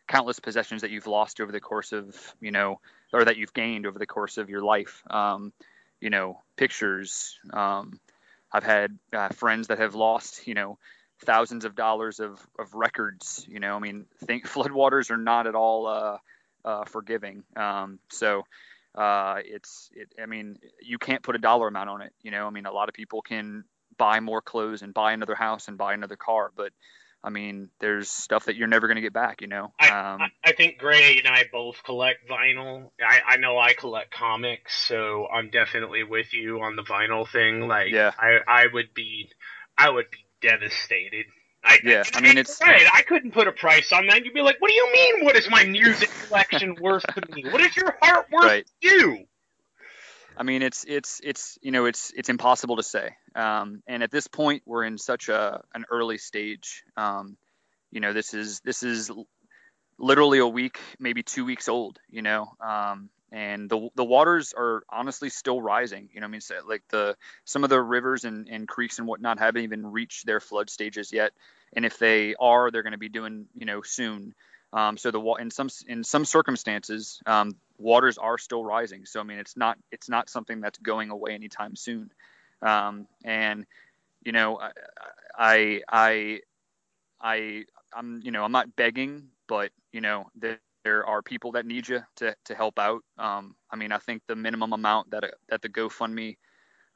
countless 0.06 0.40
possessions 0.40 0.82
that 0.82 0.90
you've 0.90 1.06
lost 1.06 1.40
over 1.40 1.52
the 1.52 1.60
course 1.60 1.92
of 1.92 2.16
you 2.40 2.50
know 2.50 2.80
or 3.12 3.24
that 3.24 3.36
you've 3.36 3.52
gained 3.52 3.86
over 3.86 3.98
the 3.98 4.06
course 4.06 4.38
of 4.38 4.50
your 4.50 4.62
life. 4.62 5.02
Um, 5.10 5.52
you 6.00 6.10
know, 6.10 6.40
pictures. 6.56 7.38
Um, 7.52 7.98
I've 8.52 8.64
had 8.64 8.98
uh, 9.12 9.28
friends 9.30 9.68
that 9.68 9.78
have 9.78 9.94
lost, 9.94 10.46
you 10.46 10.54
know, 10.54 10.78
thousands 11.24 11.64
of 11.64 11.74
dollars 11.74 12.20
of, 12.20 12.40
of 12.58 12.74
records. 12.74 13.44
You 13.48 13.60
know, 13.60 13.74
I 13.74 13.78
mean, 13.78 14.06
think 14.24 14.46
floodwaters 14.48 15.10
are 15.10 15.16
not 15.16 15.46
at 15.46 15.54
all 15.54 15.86
uh, 15.86 16.18
uh, 16.64 16.84
forgiving. 16.84 17.44
Um, 17.56 17.98
so 18.10 18.44
uh, 18.98 19.36
it's, 19.44 19.90
it, 19.94 20.12
I 20.20 20.26
mean, 20.26 20.58
you 20.82 20.98
can't 20.98 21.22
put 21.22 21.36
a 21.36 21.38
dollar 21.38 21.68
amount 21.68 21.88
on 21.88 22.02
it. 22.02 22.12
You 22.22 22.32
know, 22.32 22.46
I 22.46 22.50
mean, 22.50 22.66
a 22.66 22.72
lot 22.72 22.88
of 22.88 22.94
people 22.94 23.22
can 23.22 23.64
buy 23.96 24.20
more 24.20 24.42
clothes 24.42 24.82
and 24.82 24.92
buy 24.92 25.12
another 25.12 25.36
house 25.36 25.68
and 25.68 25.78
buy 25.78 25.94
another 25.94 26.16
car, 26.16 26.50
but 26.56 26.72
I 27.22 27.30
mean, 27.30 27.70
there's 27.80 28.08
stuff 28.08 28.44
that 28.44 28.56
you're 28.56 28.68
never 28.68 28.86
going 28.86 28.96
to 28.96 29.02
get 29.02 29.12
back. 29.12 29.40
You 29.40 29.48
know, 29.48 29.72
I, 29.80 29.88
um, 29.88 30.20
I, 30.22 30.28
I 30.44 30.52
think 30.52 30.78
Grey 30.78 31.18
and 31.18 31.26
I 31.26 31.44
both 31.50 31.82
collect 31.84 32.28
vinyl. 32.28 32.90
I, 33.00 33.34
I 33.34 33.36
know 33.38 33.58
I 33.58 33.72
collect 33.72 34.12
comics, 34.12 34.76
so 34.86 35.26
I'm 35.26 35.50
definitely 35.50 36.04
with 36.04 36.32
you 36.32 36.60
on 36.60 36.76
the 36.76 36.82
vinyl 36.82 37.28
thing. 37.28 37.66
Like, 37.66 37.90
Yeah. 37.90 38.12
I, 38.18 38.38
I 38.46 38.66
would 38.72 38.94
be, 38.94 39.30
I 39.76 39.90
would 39.90 40.10
be 40.10 40.24
devastated. 40.40 41.26
I, 41.64 41.78
Yeah, 41.82 42.02
I 42.14 42.16
and 42.18 42.22
mean, 42.24 42.38
it's- 42.38 42.60
right. 42.62 42.86
I 42.92 43.02
couldn't 43.02 43.32
put 43.32 43.48
a 43.48 43.52
price 43.52 43.92
on 43.92 44.06
that. 44.06 44.24
You'd 44.24 44.34
be 44.34 44.42
like, 44.42 44.56
"What 44.60 44.68
do 44.68 44.74
you 44.74 44.92
mean? 44.92 45.24
What 45.24 45.36
is 45.36 45.48
my 45.50 45.64
music 45.64 46.08
collection 46.26 46.76
worth 46.80 47.02
to 47.02 47.22
me? 47.34 47.44
What 47.50 47.60
is 47.60 47.76
your 47.76 47.96
heart 48.00 48.26
worth 48.30 48.44
Right. 48.44 48.66
to 48.82 48.88
you?" 48.88 49.26
I 50.36 50.44
mean, 50.44 50.62
it's 50.62 50.84
it's 50.86 51.20
it's 51.24 51.58
you 51.62 51.72
know 51.72 51.86
it's 51.86 52.12
it's 52.16 52.28
impossible 52.28 52.76
to 52.76 52.82
say. 52.84 53.10
Um, 53.34 53.82
and 53.88 54.02
at 54.04 54.10
this 54.12 54.28
point, 54.28 54.62
we're 54.66 54.84
in 54.84 54.96
such 54.98 55.28
a 55.28 55.62
an 55.74 55.84
early 55.90 56.18
stage. 56.18 56.84
Um, 56.96 57.36
you 57.90 58.00
know, 58.00 58.12
this 58.12 58.34
is 58.34 58.60
this 58.60 58.82
is 58.84 59.10
literally 59.98 60.38
a 60.38 60.46
week, 60.46 60.78
maybe 61.00 61.24
two 61.24 61.44
weeks 61.44 61.68
old. 61.68 61.98
You 62.08 62.22
know, 62.22 62.52
um, 62.60 63.10
and 63.32 63.68
the 63.68 63.88
the 63.94 64.04
waters 64.04 64.54
are 64.56 64.82
honestly 64.88 65.30
still 65.30 65.60
rising. 65.60 66.08
You 66.12 66.20
know, 66.20 66.26
I 66.26 66.30
mean, 66.30 66.40
so, 66.40 66.56
like 66.66 66.82
the 66.88 67.16
some 67.44 67.64
of 67.64 67.70
the 67.70 67.80
rivers 67.80 68.24
and, 68.24 68.48
and 68.48 68.66
creeks 68.66 68.98
and 68.98 69.06
whatnot 69.08 69.38
haven't 69.38 69.62
even 69.62 69.86
reached 69.86 70.26
their 70.26 70.40
flood 70.40 70.70
stages 70.70 71.12
yet. 71.12 71.32
And 71.74 71.84
if 71.84 71.98
they 71.98 72.34
are, 72.40 72.70
they're 72.70 72.82
going 72.82 72.92
to 72.92 72.98
be 72.98 73.08
doing 73.08 73.46
you 73.54 73.66
know 73.66 73.82
soon. 73.82 74.34
Um, 74.72 74.96
so 74.98 75.10
the 75.10 75.20
in 75.40 75.50
some 75.50 75.68
in 75.86 76.04
some 76.04 76.24
circumstances, 76.24 77.22
um, 77.26 77.52
waters 77.78 78.18
are 78.18 78.38
still 78.38 78.64
rising. 78.64 79.06
So 79.06 79.20
I 79.20 79.22
mean, 79.22 79.38
it's 79.38 79.56
not 79.56 79.78
it's 79.90 80.08
not 80.08 80.28
something 80.30 80.60
that's 80.60 80.78
going 80.78 81.10
away 81.10 81.34
anytime 81.34 81.76
soon. 81.76 82.10
Um, 82.62 83.06
and 83.24 83.66
you 84.24 84.32
know, 84.32 84.60
I 85.38 85.82
I 85.88 86.40
I, 87.20 87.64
I'm 87.94 88.20
you 88.22 88.30
know 88.30 88.44
I'm 88.44 88.52
not 88.52 88.76
begging, 88.76 89.28
but 89.46 89.70
you 89.92 90.00
know 90.00 90.28
there, 90.36 90.60
there 90.88 91.06
are 91.06 91.20
people 91.20 91.52
that 91.52 91.66
need 91.66 91.86
you 91.86 92.00
to 92.16 92.34
to 92.46 92.54
help 92.54 92.78
out. 92.78 93.02
Um, 93.18 93.54
I 93.70 93.76
mean, 93.76 93.92
I 93.92 93.98
think 93.98 94.22
the 94.26 94.34
minimum 94.34 94.72
amount 94.72 95.10
that 95.10 95.22
that 95.50 95.60
the 95.60 95.68
GoFundMe 95.68 96.38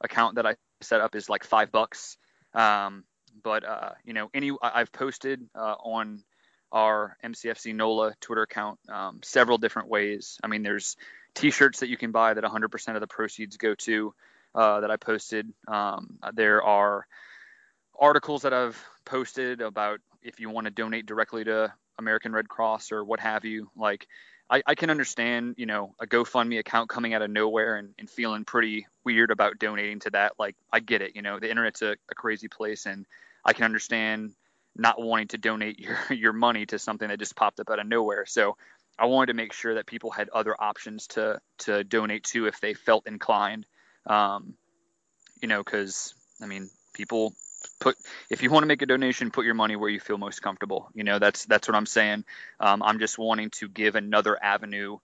account 0.01 0.35
that 0.35 0.47
I 0.47 0.55
set 0.81 0.99
up 0.99 1.15
is 1.15 1.29
like 1.29 1.43
five 1.43 1.71
bucks. 1.71 2.17
Um, 2.55 3.03
but 3.43 3.63
uh, 3.63 3.91
you 4.03 4.13
know, 4.13 4.31
any 4.33 4.51
I've 4.63 4.91
posted 4.91 5.41
uh, 5.53 5.75
on 5.83 6.23
our 6.71 7.15
MCFC 7.23 7.75
NOLA 7.75 8.15
Twitter 8.19 8.41
account 8.41 8.79
um, 8.89 9.19
several 9.23 9.59
different 9.59 9.89
ways. 9.89 10.39
I 10.43 10.47
mean, 10.47 10.63
there's 10.63 10.97
T-shirts 11.35 11.81
that 11.81 11.89
you 11.89 11.97
can 11.97 12.11
buy 12.11 12.33
that 12.33 12.43
100% 12.43 12.95
of 12.95 13.01
the 13.01 13.07
proceeds 13.07 13.57
go 13.57 13.75
to 13.75 14.13
uh, 14.55 14.79
that 14.79 14.89
I 14.89 14.97
posted. 14.97 15.53
Um, 15.67 16.17
there 16.33 16.63
are 16.63 17.05
articles 17.99 18.41
that 18.41 18.53
I've 18.53 18.83
posted 19.05 19.61
about 19.61 19.99
if 20.23 20.39
you 20.39 20.49
want 20.49 20.65
to 20.65 20.71
donate 20.71 21.05
directly 21.05 21.43
to 21.43 21.73
American 21.97 22.33
Red 22.33 22.49
Cross 22.49 22.91
or 22.91 23.03
what 23.03 23.19
have 23.19 23.45
you. 23.45 23.69
Like, 23.75 24.07
I, 24.49 24.61
I 24.65 24.75
can 24.75 24.89
understand, 24.89 25.55
you 25.57 25.65
know, 25.65 25.95
a 25.99 26.05
GoFundMe 26.05 26.59
account 26.59 26.89
coming 26.89 27.13
out 27.13 27.21
of 27.21 27.29
nowhere 27.29 27.75
and, 27.75 27.93
and, 27.97 28.09
feeling 28.09 28.45
pretty 28.45 28.85
weird 29.03 29.31
about 29.31 29.57
donating 29.57 29.99
to 30.01 30.09
that. 30.11 30.33
Like, 30.37 30.55
I 30.71 30.79
get 30.79 31.01
it. 31.01 31.15
You 31.15 31.21
know, 31.21 31.39
the 31.39 31.49
internet's 31.49 31.81
a, 31.81 31.95
a 32.11 32.15
crazy 32.15 32.49
place, 32.49 32.85
and 32.85 33.05
I 33.45 33.53
can 33.53 33.63
understand 33.63 34.33
not 34.75 35.01
wanting 35.01 35.29
to 35.29 35.37
donate 35.37 35.79
your 35.79 35.97
your 36.09 36.33
money 36.33 36.65
to 36.67 36.79
something 36.79 37.07
that 37.07 37.19
just 37.19 37.35
popped 37.35 37.59
up 37.59 37.69
out 37.69 37.79
of 37.79 37.87
nowhere. 37.87 38.25
So 38.25 38.57
I 38.97 39.05
wanted 39.05 39.27
to 39.27 39.33
make 39.33 39.53
sure 39.53 39.75
that 39.75 39.85
people 39.85 40.11
had 40.11 40.29
other 40.29 40.55
options 40.59 41.07
to 41.07 41.39
to 41.59 41.83
donate 41.83 42.25
to 42.25 42.47
if 42.47 42.59
they 42.59 42.73
felt 42.73 43.07
inclined. 43.07 43.65
Um, 44.05 44.55
you 45.41 45.47
know, 45.47 45.63
because 45.63 46.13
I 46.41 46.45
mean, 46.45 46.69
people 46.93 47.33
put 47.79 47.95
if 48.29 48.43
you 48.43 48.49
want 48.49 48.63
to 48.63 48.67
make 48.67 48.81
a 48.81 48.85
donation, 48.85 49.31
put 49.31 49.45
your 49.45 49.53
money 49.53 49.75
where 49.75 49.89
you 49.89 49.99
feel 49.99 50.17
most 50.17 50.41
comfortable. 50.41 50.89
You 50.93 51.03
know, 51.03 51.19
that's 51.19 51.45
that's 51.45 51.67
what 51.67 51.75
I'm 51.75 51.85
saying. 51.85 52.25
Um, 52.59 52.81
I'm 52.83 52.99
just 52.99 53.17
wanting 53.17 53.49
to 53.51 53.67
give 53.67 53.95
another 53.95 54.41
avenue 54.41 54.97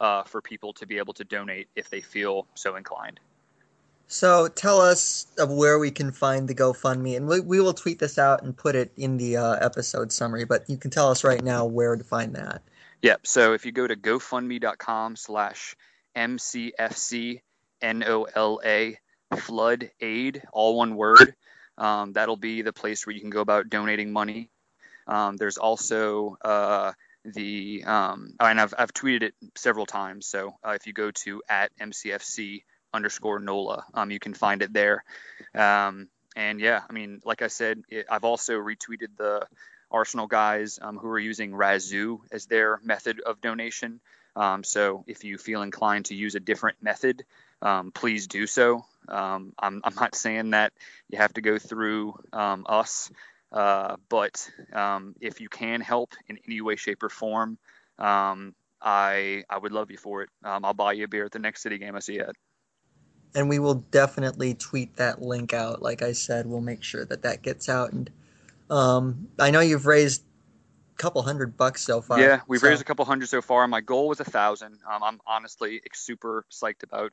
uh, 0.00 0.24
for 0.24 0.40
people 0.40 0.74
to 0.74 0.86
be 0.86 0.98
able 0.98 1.14
to 1.14 1.24
donate 1.24 1.68
if 1.74 1.90
they 1.90 2.00
feel 2.00 2.46
so 2.54 2.76
inclined. 2.76 3.20
So 4.08 4.46
tell 4.46 4.80
us 4.80 5.26
of 5.36 5.50
where 5.50 5.78
we 5.78 5.90
can 5.90 6.12
find 6.12 6.46
the 6.46 6.54
GoFundMe, 6.54 7.16
and 7.16 7.26
we, 7.26 7.40
we 7.40 7.60
will 7.60 7.74
tweet 7.74 7.98
this 7.98 8.18
out 8.18 8.44
and 8.44 8.56
put 8.56 8.76
it 8.76 8.92
in 8.96 9.16
the 9.16 9.38
uh, 9.38 9.54
episode 9.54 10.12
summary. 10.12 10.44
But 10.44 10.70
you 10.70 10.76
can 10.76 10.92
tell 10.92 11.10
us 11.10 11.24
right 11.24 11.42
now 11.42 11.64
where 11.64 11.96
to 11.96 12.04
find 12.04 12.36
that. 12.36 12.62
Yep. 13.02 13.26
So 13.26 13.52
if 13.52 13.66
you 13.66 13.72
go 13.72 13.86
to 13.86 13.96
GoFundMe.com 13.96 15.16
slash 15.16 15.74
MCFC 16.14 17.40
NOLA 17.82 18.92
flood 19.36 19.90
aid, 20.00 20.42
all 20.52 20.76
one 20.76 20.96
word, 20.96 21.34
um, 21.78 22.12
that'll 22.12 22.36
be 22.36 22.62
the 22.62 22.72
place 22.72 23.06
where 23.06 23.14
you 23.14 23.20
can 23.20 23.30
go 23.30 23.40
about 23.40 23.68
donating 23.68 24.12
money. 24.12 24.50
Um, 25.06 25.36
there's 25.36 25.58
also 25.58 26.36
uh, 26.44 26.92
the, 27.24 27.84
um, 27.84 28.34
and 28.40 28.60
I've, 28.60 28.74
I've 28.76 28.92
tweeted 28.92 29.22
it 29.22 29.34
several 29.56 29.86
times. 29.86 30.26
So 30.26 30.54
uh, 30.66 30.70
if 30.70 30.86
you 30.86 30.92
go 30.92 31.10
to 31.10 31.42
at 31.48 31.70
MCFC 31.80 32.62
underscore 32.96 33.38
NOLA. 33.38 33.84
Um, 33.94 34.10
you 34.10 34.18
can 34.18 34.34
find 34.34 34.62
it 34.62 34.72
there. 34.72 35.04
Um, 35.54 36.08
and 36.34 36.60
yeah, 36.60 36.82
I 36.88 36.92
mean, 36.92 37.20
like 37.24 37.42
I 37.42 37.46
said, 37.46 37.82
it, 37.88 38.06
I've 38.10 38.24
also 38.24 38.54
retweeted 38.54 39.16
the 39.16 39.46
Arsenal 39.90 40.26
guys 40.26 40.78
um, 40.82 40.96
who 40.98 41.08
are 41.08 41.18
using 41.18 41.52
Razoo 41.52 42.18
as 42.32 42.46
their 42.46 42.80
method 42.82 43.20
of 43.20 43.40
donation. 43.40 44.00
Um, 44.34 44.64
so 44.64 45.04
if 45.06 45.24
you 45.24 45.38
feel 45.38 45.62
inclined 45.62 46.06
to 46.06 46.14
use 46.14 46.34
a 46.34 46.40
different 46.40 46.82
method, 46.82 47.24
um, 47.62 47.92
please 47.92 48.26
do 48.26 48.46
so. 48.46 48.84
Um, 49.08 49.52
I'm, 49.58 49.80
I'm, 49.84 49.94
not 49.94 50.14
saying 50.14 50.50
that 50.50 50.72
you 51.08 51.18
have 51.18 51.32
to 51.34 51.40
go 51.40 51.58
through 51.58 52.14
us, 52.32 53.10
uh, 53.52 53.96
but 54.08 54.50
if 55.20 55.40
you 55.40 55.48
can 55.48 55.80
help 55.80 56.14
in 56.28 56.38
any 56.46 56.60
way, 56.60 56.76
shape, 56.76 57.02
or 57.02 57.08
form, 57.08 57.58
I 57.98 59.44
I 59.48 59.58
would 59.58 59.72
love 59.72 59.90
you 59.90 59.96
for 59.96 60.22
it. 60.22 60.28
I'll 60.44 60.74
buy 60.74 60.92
you 60.92 61.04
a 61.04 61.08
beer 61.08 61.24
at 61.24 61.32
the 61.32 61.38
next 61.38 61.62
city 61.62 61.78
game 61.78 61.94
I 61.94 62.00
see 62.00 62.14
you 62.14 62.22
at 62.22 62.36
and 63.36 63.50
we 63.50 63.58
will 63.58 63.74
definitely 63.74 64.54
tweet 64.54 64.96
that 64.96 65.20
link 65.20 65.52
out. 65.52 65.82
Like 65.82 66.00
I 66.00 66.12
said, 66.12 66.46
we'll 66.46 66.62
make 66.62 66.82
sure 66.82 67.04
that 67.04 67.22
that 67.22 67.42
gets 67.42 67.68
out. 67.68 67.92
And 67.92 68.10
um, 68.70 69.28
I 69.38 69.50
know 69.50 69.60
you've 69.60 69.84
raised 69.84 70.24
a 70.94 70.96
couple 70.96 71.20
hundred 71.20 71.54
bucks 71.54 71.84
so 71.84 72.00
far. 72.00 72.18
Yeah, 72.18 72.40
we've 72.48 72.60
so. 72.60 72.68
raised 72.68 72.80
a 72.80 72.84
couple 72.84 73.04
hundred 73.04 73.28
so 73.28 73.42
far. 73.42 73.68
My 73.68 73.82
goal 73.82 74.08
was 74.08 74.20
a 74.20 74.24
thousand. 74.24 74.78
Um, 74.90 75.02
I'm 75.02 75.20
honestly 75.26 75.82
super 75.92 76.46
psyched 76.50 76.82
about 76.82 77.12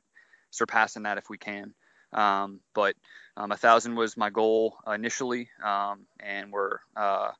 surpassing 0.54 1.04
that 1.04 1.18
if 1.18 1.28
we 1.28 1.38
can. 1.38 1.74
Um, 2.12 2.60
but 2.74 2.94
um, 3.36 3.50
a 3.52 3.56
thousand 3.56 3.96
was 3.96 4.16
my 4.16 4.30
goal 4.30 4.76
initially, 4.86 5.48
um, 5.62 6.06
and 6.20 6.52
we're 6.52 6.78
uh, 6.96 7.32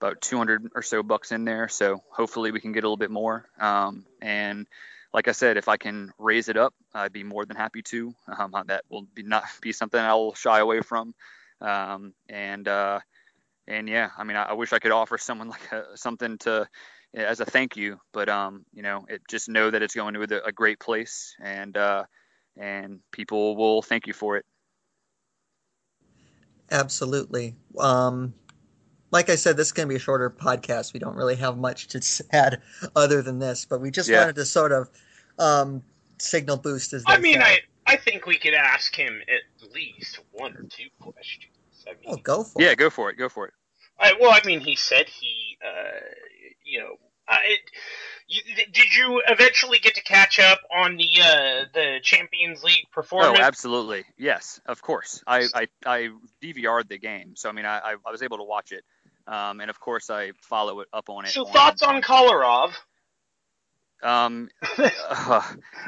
about 0.00 0.20
200 0.20 0.70
or 0.74 0.82
so 0.82 1.02
bucks 1.02 1.32
in 1.32 1.44
there. 1.44 1.68
So 1.68 2.02
hopefully 2.10 2.50
we 2.50 2.60
can 2.60 2.72
get 2.72 2.84
a 2.84 2.86
little 2.86 2.96
bit 2.96 3.10
more. 3.10 3.44
Um, 3.60 4.06
and 4.20 4.66
like 5.12 5.28
I 5.28 5.32
said, 5.32 5.56
if 5.56 5.68
I 5.68 5.76
can 5.76 6.12
raise 6.18 6.48
it 6.48 6.56
up, 6.56 6.74
I'd 6.94 7.12
be 7.12 7.24
more 7.24 7.44
than 7.44 7.56
happy 7.56 7.82
to. 7.82 8.14
Um, 8.26 8.54
that 8.66 8.84
will 8.90 9.06
be 9.14 9.22
not 9.22 9.44
be 9.60 9.72
something 9.72 10.00
I'll 10.00 10.34
shy 10.34 10.58
away 10.58 10.80
from. 10.80 11.14
Um, 11.60 12.14
and 12.28 12.66
uh, 12.66 13.00
and 13.66 13.88
yeah, 13.88 14.10
I 14.16 14.24
mean, 14.24 14.36
I, 14.36 14.44
I, 14.44 14.52
wish 14.52 14.72
I 14.72 14.78
could 14.78 14.92
offer 14.92 15.16
someone 15.18 15.48
like 15.50 15.72
a, 15.72 15.96
something 15.96 16.38
to 16.38 16.68
as 17.14 17.40
a 17.40 17.46
thank 17.46 17.76
you, 17.76 17.98
but 18.12 18.28
you 18.74 18.82
know, 18.82 19.06
it 19.08 19.22
just 19.28 19.48
know 19.48 19.70
that 19.70 19.82
it's 19.82 19.94
going 19.94 20.14
to 20.14 20.22
a, 20.22 20.48
a 20.48 20.52
great 20.52 20.78
place, 20.78 21.34
and 21.42 21.76
uh, 21.76 22.04
and 22.56 23.00
people 23.10 23.56
will 23.56 23.82
thank 23.82 24.06
you 24.06 24.12
for 24.12 24.36
it. 24.36 24.44
Absolutely. 26.70 27.54
Um, 27.78 28.34
like 29.10 29.30
I 29.30 29.36
said, 29.36 29.56
this 29.56 29.68
is 29.68 29.72
going 29.72 29.88
to 29.88 29.92
be 29.92 29.96
a 29.96 30.00
shorter 30.00 30.30
podcast. 30.30 30.92
We 30.92 31.00
don't 31.00 31.16
really 31.16 31.36
have 31.36 31.56
much 31.56 31.88
to 31.88 32.24
add 32.32 32.62
other 32.94 33.22
than 33.22 33.38
this, 33.38 33.64
but 33.64 33.80
we 33.80 33.90
just 33.90 34.08
yeah. 34.08 34.20
wanted 34.20 34.36
to 34.36 34.44
sort 34.44 34.72
of 34.72 34.88
um, 35.38 35.82
signal 36.18 36.56
boost 36.56 36.92
as 36.92 37.04
I 37.06 37.18
mean, 37.18 37.40
I 37.40 37.60
I 37.86 37.96
think 37.96 38.26
we 38.26 38.38
could 38.38 38.54
ask 38.54 38.94
him 38.94 39.20
at 39.28 39.72
least 39.72 40.20
one 40.32 40.56
or 40.56 40.62
two 40.64 40.88
questions. 41.00 41.52
I 41.86 41.90
mean, 41.92 41.98
oh, 42.06 42.16
go 42.16 42.42
for 42.42 42.60
yeah, 42.60 42.68
it. 42.68 42.70
Yeah, 42.70 42.74
go 42.74 42.90
for 42.90 43.10
it. 43.10 43.16
Go 43.16 43.28
for 43.28 43.46
it. 43.46 43.54
I, 43.98 44.14
well, 44.20 44.32
I 44.32 44.40
mean, 44.44 44.60
he 44.60 44.76
said 44.76 45.08
he, 45.08 45.56
uh, 45.64 46.00
you 46.64 46.80
know, 46.80 46.96
I, 47.28 47.38
you, 48.28 48.42
did 48.72 48.94
you 48.94 49.22
eventually 49.26 49.78
get 49.78 49.94
to 49.94 50.02
catch 50.02 50.38
up 50.38 50.60
on 50.74 50.96
the 50.96 51.10
uh, 51.20 51.64
the 51.72 51.98
Champions 52.02 52.62
League 52.64 52.90
performance? 52.92 53.38
Oh, 53.40 53.42
absolutely. 53.42 54.04
Yes, 54.16 54.60
of 54.66 54.82
course. 54.82 55.22
I 55.26 55.46
I, 55.54 55.68
I 55.84 56.10
DVR'd 56.42 56.88
the 56.88 56.98
game, 56.98 57.34
so 57.36 57.48
I 57.48 57.52
mean, 57.52 57.66
I 57.66 57.94
I 58.04 58.10
was 58.10 58.22
able 58.22 58.38
to 58.38 58.44
watch 58.44 58.72
it, 58.72 58.84
um, 59.26 59.60
and 59.60 59.70
of 59.70 59.78
course 59.78 60.10
I 60.10 60.32
follow 60.42 60.80
it 60.80 60.88
up 60.92 61.08
on 61.08 61.24
it. 61.24 61.30
So 61.30 61.46
on, 61.46 61.52
thoughts 61.52 61.82
on 61.82 62.02
Kolarov? 62.02 62.72
Um, 64.02 64.50
uh, 64.78 65.42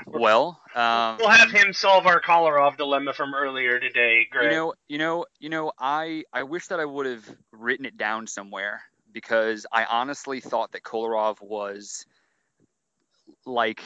well, 0.06 0.60
um, 0.74 1.18
we'll 1.18 1.28
have 1.28 1.50
him 1.50 1.72
solve 1.72 2.06
our 2.06 2.20
Kolarov 2.20 2.76
dilemma 2.76 3.12
from 3.12 3.34
earlier 3.34 3.78
today. 3.80 4.26
Greg. 4.30 4.50
You 4.50 4.56
know, 4.56 4.74
you 4.88 4.98
know, 4.98 5.26
you 5.40 5.48
know. 5.50 5.72
I 5.78 6.24
I 6.32 6.44
wish 6.44 6.68
that 6.68 6.80
I 6.80 6.84
would 6.84 7.06
have 7.06 7.36
written 7.52 7.84
it 7.84 7.96
down 7.96 8.26
somewhere 8.26 8.80
because 9.20 9.66
I 9.72 9.84
honestly 9.84 10.38
thought 10.40 10.72
that 10.72 10.82
Kolarov 10.82 11.40
was 11.42 12.06
like. 13.44 13.82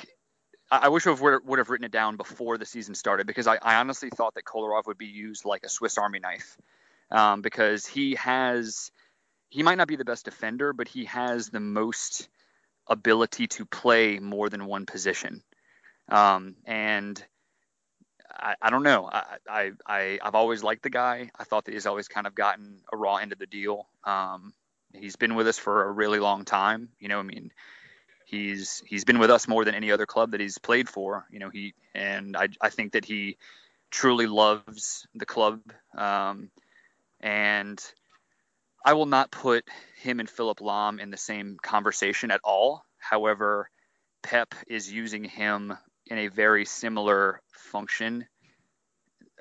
I 0.70 0.88
wish 0.88 1.06
I 1.06 1.10
would, 1.10 1.58
have 1.58 1.68
written 1.68 1.84
it 1.84 1.92
down 1.92 2.16
before 2.16 2.56
the 2.56 2.64
season 2.64 2.94
started 2.94 3.26
because 3.26 3.46
I, 3.46 3.58
I 3.60 3.74
honestly 3.74 4.08
thought 4.08 4.36
that 4.36 4.44
Kolarov 4.44 4.86
would 4.86 4.96
be 4.96 5.04
used 5.04 5.44
like 5.44 5.64
a 5.64 5.68
Swiss 5.68 5.98
Army 5.98 6.18
knife 6.18 6.56
um, 7.10 7.42
because 7.42 7.84
he 7.84 8.14
has 8.14 8.90
he 9.50 9.62
might 9.62 9.76
not 9.76 9.86
be 9.86 9.96
the 9.96 10.04
best 10.06 10.24
defender, 10.24 10.72
but 10.72 10.88
he 10.88 11.04
has 11.04 11.50
the 11.50 11.60
most 11.60 12.30
ability 12.86 13.48
to 13.48 13.66
play 13.66 14.18
more 14.18 14.48
than 14.48 14.64
one 14.64 14.86
position. 14.86 15.42
Um, 16.08 16.56
and 16.64 17.22
I, 18.30 18.54
I, 18.62 18.70
don't 18.70 18.82
know. 18.82 19.08
I, 19.12 19.24
I, 19.48 19.70
I, 19.86 20.18
have 20.22 20.34
always 20.34 20.62
liked 20.62 20.82
the 20.82 20.90
guy. 20.90 21.30
I 21.38 21.44
thought 21.44 21.66
that 21.66 21.74
he's 21.74 21.86
always 21.86 22.08
kind 22.08 22.26
of 22.26 22.34
gotten 22.34 22.80
a 22.92 22.96
raw 22.96 23.16
end 23.16 23.32
of 23.32 23.38
the 23.38 23.46
deal. 23.46 23.86
Um, 24.04 24.54
he's 24.94 25.16
been 25.16 25.34
with 25.34 25.49
us 25.49 25.58
for 25.58 25.84
a 25.84 25.92
really 25.92 26.18
long 26.18 26.44
time. 26.44 26.88
You 26.99 27.08
know, 27.08 27.18
I 27.18 27.22
mean, 27.22 27.52
he's 28.26 28.82
he's 28.87 29.04
been 29.04 29.18
with 29.18 29.30
us 29.30 29.49
more 29.49 29.64
than 29.64 29.75
any 29.75 29.92
other 29.92 30.06
club 30.06 30.32
that 30.32 30.40
he's 30.40 30.58
played 30.58 30.88
for. 30.88 31.26
You 31.30 31.38
know, 31.38 31.50
he 31.50 31.75
and 31.94 32.37
I, 32.37 32.49
I 32.61 32.70
think 32.70 32.92
that 32.92 33.04
he 33.04 33.37
truly 33.90 34.26
loves 34.26 35.06
the 35.14 35.26
club. 35.26 35.61
Um, 35.96 36.50
and 37.20 37.82
I 38.84 38.94
will 38.94 39.06
not 39.06 39.30
put 39.30 39.68
him 40.00 40.18
and 40.18 40.28
Philipp 40.28 40.58
Lahm 40.58 40.99
in 40.99 41.11
the 41.11 41.16
same 41.16 41.56
conversation 41.62 42.30
at 42.30 42.40
all. 42.42 42.84
However, 42.99 43.70
Pep 44.22 44.54
is 44.66 44.90
using 44.90 45.25
him 45.25 45.76
in 46.06 46.18
a 46.18 46.28
very 46.28 46.64
similar 46.64 47.40
function 47.52 48.26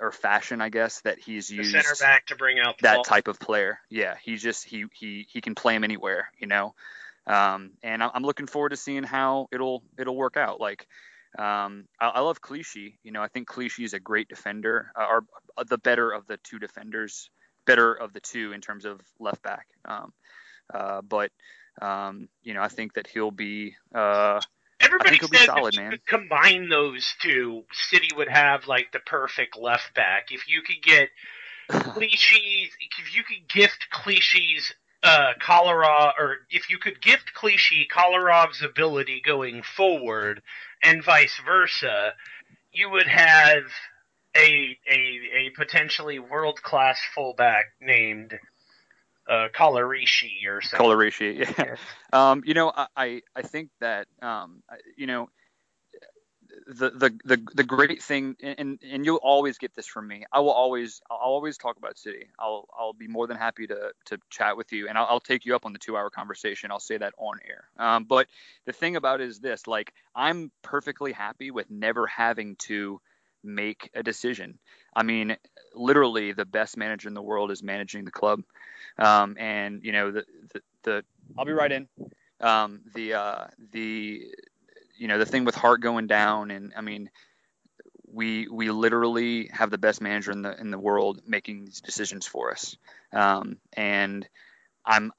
or 0.01 0.11
fashion, 0.11 0.61
I 0.61 0.69
guess, 0.69 1.01
that 1.01 1.19
he's 1.19 1.47
the 1.47 1.57
used 1.57 1.71
center 1.71 1.95
back 1.99 2.25
to 2.27 2.35
bring 2.35 2.59
out 2.59 2.79
that 2.79 2.95
ball. 2.95 3.03
type 3.03 3.27
of 3.27 3.39
player. 3.39 3.79
Yeah, 3.89 4.15
he 4.21 4.35
just 4.35 4.65
he 4.65 4.85
he 4.93 5.27
he 5.31 5.39
can 5.41 5.55
play 5.55 5.75
him 5.75 5.83
anywhere, 5.83 6.29
you 6.39 6.47
know. 6.47 6.73
Um, 7.27 7.73
and 7.83 8.01
I'm 8.01 8.23
looking 8.23 8.47
forward 8.47 8.69
to 8.69 8.77
seeing 8.77 9.03
how 9.03 9.47
it'll 9.51 9.83
it'll 9.97 10.15
work 10.15 10.37
out. 10.37 10.59
Like, 10.59 10.87
um, 11.37 11.85
I, 11.99 12.07
I, 12.07 12.19
love 12.21 12.41
Clichy. 12.41 12.97
You 13.03 13.11
know, 13.11 13.21
I 13.21 13.27
think 13.27 13.47
Clichy 13.47 13.83
is 13.83 13.93
a 13.93 13.99
great 13.99 14.27
defender, 14.27 14.91
uh, 14.99 15.05
or 15.07 15.23
uh, 15.55 15.63
the 15.63 15.77
better 15.77 16.11
of 16.11 16.25
the 16.25 16.37
two 16.37 16.57
defenders 16.57 17.29
better 17.67 17.93
of 17.93 18.11
the 18.11 18.19
two 18.19 18.53
in 18.53 18.61
terms 18.61 18.85
of 18.85 18.99
left 19.19 19.43
back. 19.43 19.67
Um, 19.85 20.13
uh, 20.73 21.01
but 21.01 21.31
um, 21.79 22.27
you 22.41 22.55
know, 22.55 22.61
I 22.63 22.69
think 22.69 22.95
that 22.95 23.07
he'll 23.07 23.31
be. 23.31 23.75
Everybody 24.81 25.19
said 25.19 25.29
be 25.29 25.37
solid, 25.37 25.75
if 25.75 25.91
you 25.91 25.97
combine 26.07 26.69
those 26.69 27.15
two, 27.21 27.63
City 27.71 28.09
would 28.15 28.29
have 28.29 28.67
like 28.67 28.91
the 28.91 28.99
perfect 28.99 29.57
left 29.57 29.93
back. 29.93 30.31
If 30.31 30.47
you 30.47 30.61
could 30.61 30.81
get 30.81 31.09
Clichy's, 31.69 32.71
if 32.99 33.15
you 33.15 33.23
could 33.23 33.47
gift 33.47 33.87
Clichy's 33.91 34.73
uh, 35.03 35.33
Kolarov, 35.41 36.13
or 36.17 36.37
if 36.49 36.69
you 36.69 36.77
could 36.77 37.01
gift 37.01 37.33
Clichy 37.33 37.87
Kolarov's 37.91 38.61
ability 38.61 39.21
going 39.25 39.63
forward, 39.63 40.41
and 40.83 41.03
vice 41.03 41.39
versa, 41.45 42.13
you 42.71 42.89
would 42.89 43.07
have 43.07 43.63
a 44.35 44.77
a, 44.89 45.19
a 45.35 45.49
potentially 45.55 46.19
world 46.19 46.61
class 46.61 46.99
fullback 47.13 47.65
named 47.81 48.39
uh, 49.29 49.47
Kolarishi 49.53 50.47
or 50.47 50.61
something. 50.61 50.87
Kolarishi, 50.87 51.57
yeah. 51.57 51.75
Um, 52.13 52.43
you 52.45 52.53
know, 52.53 52.73
I 52.95 53.21
I 53.35 53.41
think 53.41 53.69
that 53.79 54.07
um, 54.21 54.63
you 54.97 55.07
know 55.07 55.29
the 56.67 56.89
the 56.91 57.19
the, 57.23 57.47
the 57.55 57.63
great 57.63 58.01
thing 58.01 58.35
and 58.41 58.79
and 58.81 59.05
you'll 59.05 59.17
always 59.17 59.57
get 59.57 59.73
this 59.75 59.87
from 59.87 60.07
me. 60.07 60.25
I 60.31 60.39
will 60.39 60.51
always 60.51 61.01
i'll 61.09 61.17
always 61.17 61.57
talk 61.57 61.77
about 61.77 61.97
city. 61.97 62.27
I'll 62.39 62.67
i'll 62.77 62.93
be 62.93 63.07
more 63.07 63.27
than 63.27 63.37
happy 63.37 63.67
to 63.67 63.91
to 64.05 64.17
chat 64.29 64.57
with 64.57 64.71
you 64.71 64.87
and 64.87 64.97
i'll, 64.97 65.07
I'll 65.09 65.19
take 65.19 65.45
you 65.45 65.55
up 65.55 65.65
on 65.65 65.73
the 65.73 65.79
two 65.79 65.97
hour 65.97 66.09
conversation. 66.09 66.71
I'll 66.71 66.79
say 66.79 66.97
that 66.97 67.13
on 67.17 67.37
air. 67.47 67.65
Um, 67.77 68.05
but 68.05 68.27
the 68.65 68.73
thing 68.73 68.95
about 68.95 69.21
it 69.21 69.27
is 69.27 69.39
this 69.39 69.67
like 69.67 69.93
i'm 70.15 70.51
perfectly 70.61 71.11
happy 71.11 71.51
with 71.51 71.69
never 71.69 72.07
having 72.07 72.55
to 72.57 72.99
make 73.43 73.89
a 73.95 74.03
decision. 74.03 74.59
I 74.95 75.03
mean 75.03 75.37
literally 75.73 76.33
the 76.33 76.45
best 76.45 76.77
manager 76.77 77.07
in 77.07 77.13
the 77.13 77.21
world 77.21 77.51
is 77.51 77.63
managing 77.63 78.05
the 78.05 78.11
club. 78.11 78.41
Um, 78.97 79.35
and 79.39 79.83
you 79.83 79.91
know 79.91 80.11
the, 80.11 80.25
the 80.53 80.61
the 80.83 81.05
i'll 81.37 81.45
be 81.45 81.53
right 81.53 81.71
in. 81.71 81.87
Um, 82.39 82.81
the 82.93 83.13
uh, 83.13 83.45
the 83.71 84.21
you 84.97 85.07
know 85.07 85.17
the 85.17 85.25
thing 85.25 85.45
with 85.45 85.55
Hart 85.55 85.81
going 85.81 86.07
down, 86.07 86.51
and 86.51 86.73
I 86.75 86.81
mean, 86.81 87.09
we 88.11 88.47
we 88.47 88.69
literally 88.71 89.49
have 89.53 89.71
the 89.71 89.77
best 89.77 90.01
manager 90.01 90.31
in 90.31 90.41
the 90.41 90.59
in 90.59 90.71
the 90.71 90.79
world 90.79 91.21
making 91.25 91.65
these 91.65 91.81
decisions 91.81 92.25
for 92.25 92.51
us. 92.51 92.77
Um, 93.13 93.57
and 93.73 94.27
I'm, 94.85 95.11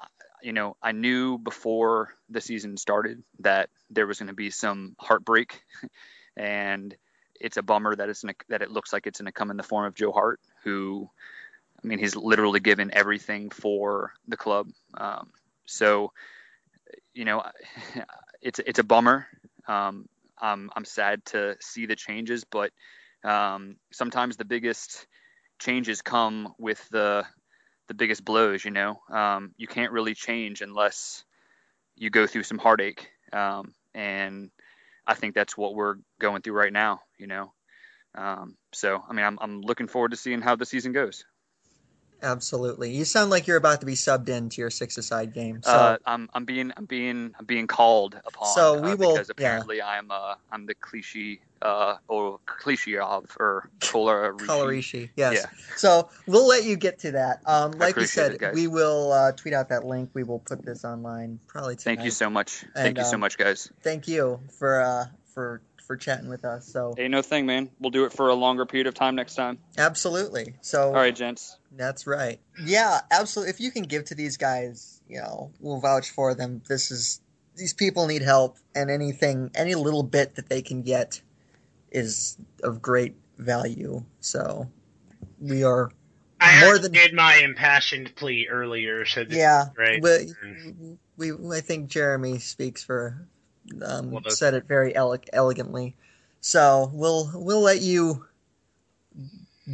you 0.43 0.53
know, 0.53 0.77
I 0.83 0.93
knew 0.93 1.39
before 1.39 2.11
the 2.29 2.41
season 2.41 2.77
started 2.77 3.23
that 3.41 3.71
there 3.91 4.07
was 4.07 4.19
going 4.19 4.29
to 4.29 4.35
be 4.35 4.51
some 4.51 4.97
heartbreak, 4.99 5.63
and 6.37 6.95
it's 7.43 7.57
a 7.57 7.63
bummer 7.63 7.95
that 7.95 8.09
it's 8.09 8.25
that 8.49 8.63
it 8.63 8.71
looks 8.71 8.93
like 8.93 9.07
it's 9.07 9.21
going 9.21 9.27
to 9.27 9.33
come 9.33 9.51
in 9.51 9.57
the 9.57 9.63
form 9.63 9.85
of 9.85 9.95
Joe 9.95 10.13
Hart, 10.13 10.41
who, 10.63 11.11
I 11.83 11.87
mean, 11.87 11.99
he's 11.99 12.15
literally 12.17 12.61
given 12.61 12.91
everything 12.95 13.51
for 13.51 14.13
the 14.29 14.37
club. 14.37 14.69
Um, 14.95 15.31
so, 15.67 16.13
you 17.13 17.25
know, 17.25 17.43
it's 18.41 18.61
it's 18.61 18.79
a 18.79 18.85
bummer. 18.85 19.27
Um, 19.67 20.09
I'm, 20.39 20.71
I'm 20.75 20.85
sad 20.85 21.25
to 21.27 21.57
see 21.61 21.87
the 21.87 21.97
changes, 21.97 22.45
but 22.45 22.73
um, 23.25 23.77
sometimes 23.93 24.37
the 24.37 24.45
biggest 24.45 25.07
changes 25.59 26.03
come 26.03 26.55
with 26.59 26.89
the 26.91 27.25
the 27.89 27.95
biggest 27.95 28.25
blows. 28.25 28.65
You 28.65 28.71
know, 28.71 29.01
um, 29.11 29.53
you 29.57 29.67
can't 29.67 29.93
really 29.93 30.15
change 30.15 30.63
unless 30.63 31.25
you 31.97 32.09
go 32.09 32.27
through 32.27 32.45
some 32.45 32.59
heartache, 32.59 33.09
um, 33.33 33.75
and 33.95 34.51
I 35.07 35.15
think 35.15 35.35
that's 35.35 35.57
what 35.57 35.75
we're 35.75 35.97
going 36.21 36.43
through 36.43 36.55
right 36.55 36.73
now. 36.73 37.01
You 37.19 37.27
know, 37.27 37.53
um, 38.17 38.57
so 38.73 39.03
I 39.09 39.13
mean, 39.13 39.25
I'm 39.25 39.39
I'm 39.41 39.61
looking 39.61 39.89
forward 39.89 40.11
to 40.13 40.17
seeing 40.17 40.41
how 40.41 40.57
the 40.57 40.67
season 40.67 40.93
goes. 40.93 41.25
Absolutely. 42.23 42.93
You 42.93 43.05
sound 43.05 43.31
like 43.31 43.49
you're 43.49 43.57
about 43.57 43.81
to 43.81 43.87
be 43.87 43.95
subbed 43.95 44.29
into 44.29 44.61
your 44.61 44.71
six 44.71 44.97
aside 44.97 45.35
game. 45.35 45.61
So 45.63 45.73
uh, 45.73 45.97
I'm 46.07 46.29
I'm 46.33 46.45
being 46.45 46.73
I'm 46.77 46.85
being 46.85 47.35
I'm 47.39 47.45
being 47.45 47.67
called 47.67 48.15
upon. 48.25 48.55
So 48.55 48.81
we 48.81 48.93
uh, 48.93 48.97
will 48.97 49.15
because 49.15 49.31
apparently 49.31 49.79
yeah. 49.79 49.89
I'm 49.89 50.11
uh 50.11 50.35
I'm 50.51 50.67
the 50.67 50.75
cliche 50.75 51.41
uh 51.63 51.97
or 52.09 52.41
Clichy 52.47 52.97
or 52.99 53.71
Kola 53.81 54.33
Kolarishi. 54.37 55.11
Yes. 55.17 55.35
Yeah. 55.37 55.77
So 55.77 56.09
we'll 56.27 56.49
let 56.49 56.65
you 56.65 56.77
get 56.77 57.01
to 57.01 57.13
that. 57.13 57.41
Um, 57.47 57.73
like 57.73 57.97
you 57.97 58.07
said, 58.07 58.43
it, 58.43 58.55
we 58.55 58.67
will 58.67 59.13
uh, 59.13 59.33
tweet 59.33 59.55
out 59.55 59.69
that 59.71 59.85
link. 59.85 60.11
We 60.15 60.25
will 60.25 60.41
put 60.41 60.65
this 60.65 60.85
online 60.85 61.41
probably 61.47 61.77
tonight. 61.77 61.97
Thank 61.97 62.05
you 62.05 62.11
so 62.11 62.29
much. 62.29 62.63
And, 62.63 62.73
thank 62.75 62.99
you 62.99 63.05
so 63.05 63.15
um, 63.15 63.21
much, 63.21 63.39
guys. 63.39 63.71
Thank 63.83 64.09
you 64.09 64.41
for 64.59 64.81
uh 64.81 65.05
for 65.35 65.63
for 65.87 65.97
chatting 65.97 66.29
with 66.29 66.45
us. 66.45 66.67
So 66.67 66.95
hey, 66.97 67.09
no 67.09 67.23
thing, 67.23 67.47
man. 67.47 67.71
We'll 67.79 67.91
do 67.91 68.05
it 68.05 68.13
for 68.13 68.29
a 68.29 68.35
longer 68.35 68.67
period 68.67 68.87
of 68.87 68.95
time 68.95 69.15
next 69.15 69.35
time. 69.35 69.59
Absolutely. 69.77 70.55
So 70.61 70.89
all 70.89 70.95
right, 70.95 71.15
gents. 71.15 71.57
That's 71.77 72.07
right. 72.07 72.41
Yeah, 72.65 73.01
absolutely. 73.11 73.51
If 73.51 73.61
you 73.61 73.71
can 73.71 73.85
give 73.85 74.07
to 74.07 74.15
these 74.15 74.37
guys, 74.37 75.01
you 75.09 75.19
know, 75.19 75.53
we'll 75.61 75.81
vouch 75.81 76.11
for 76.11 76.35
them. 76.35 76.63
This 76.69 76.91
is 76.91 77.21
these 77.57 77.75
people 77.75 78.07
need 78.07 78.23
help, 78.23 78.57
and 78.75 78.91
anything, 78.91 79.51
any 79.55 79.75
little 79.75 80.03
bit 80.03 80.37
that 80.37 80.49
they 80.49 80.63
can 80.63 80.83
get, 80.83 81.21
is 81.93 82.37
of 82.63 82.83
great 82.83 83.15
value. 83.39 84.03
So 84.21 84.69
we 85.41 85.65
are 85.65 85.91
I 86.41 86.61
more 86.61 86.79
than 86.79 86.93
did 86.93 87.15
my 87.15 87.37
impassioned 87.37 88.15
plea 88.17 88.49
earlier. 88.49 89.05
So 89.05 89.25
yeah, 89.29 89.67
right. 89.77 90.03
We, 90.03 91.31
we, 91.31 91.57
I 91.57 91.61
think 91.61 91.89
Jeremy 91.89 92.39
speaks 92.39 92.83
for 92.83 93.27
um, 93.85 94.11
well, 94.11 94.23
said 94.29 94.55
it 94.55 94.65
very 94.67 94.95
ele- 94.95 95.19
elegantly. 95.33 95.95
So 96.41 96.91
we'll 96.93 97.31
we'll 97.35 97.61
let 97.61 97.81
you. 97.81 98.27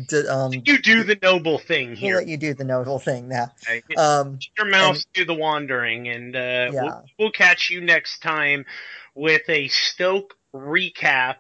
D- 0.09 0.29
um, 0.29 0.53
you 0.53 0.79
do 0.79 1.03
the 1.03 1.17
noble 1.23 1.59
thing 1.59 1.97
here. 1.97 2.17
We'll 2.17 2.23
let 2.25 2.29
you 2.29 2.37
do 2.37 2.53
the 2.53 2.65
noble 2.65 2.99
thing 2.99 3.29
now. 3.29 3.53
Okay. 3.63 3.95
Um, 3.95 4.39
your 4.59 4.67
mouth 4.67 4.97
and, 4.97 5.05
do 5.15 5.25
the 5.25 5.35
wandering, 5.35 6.09
and 6.09 6.37
uh, 6.37 6.39
yeah. 6.39 6.71
we'll, 6.73 7.05
we'll 7.19 7.31
catch 7.31 7.71
you 7.71 7.81
next 7.81 8.21
time 8.21 8.67
with 9.15 9.49
a 9.49 9.69
Stoke 9.69 10.35
recap 10.55 11.37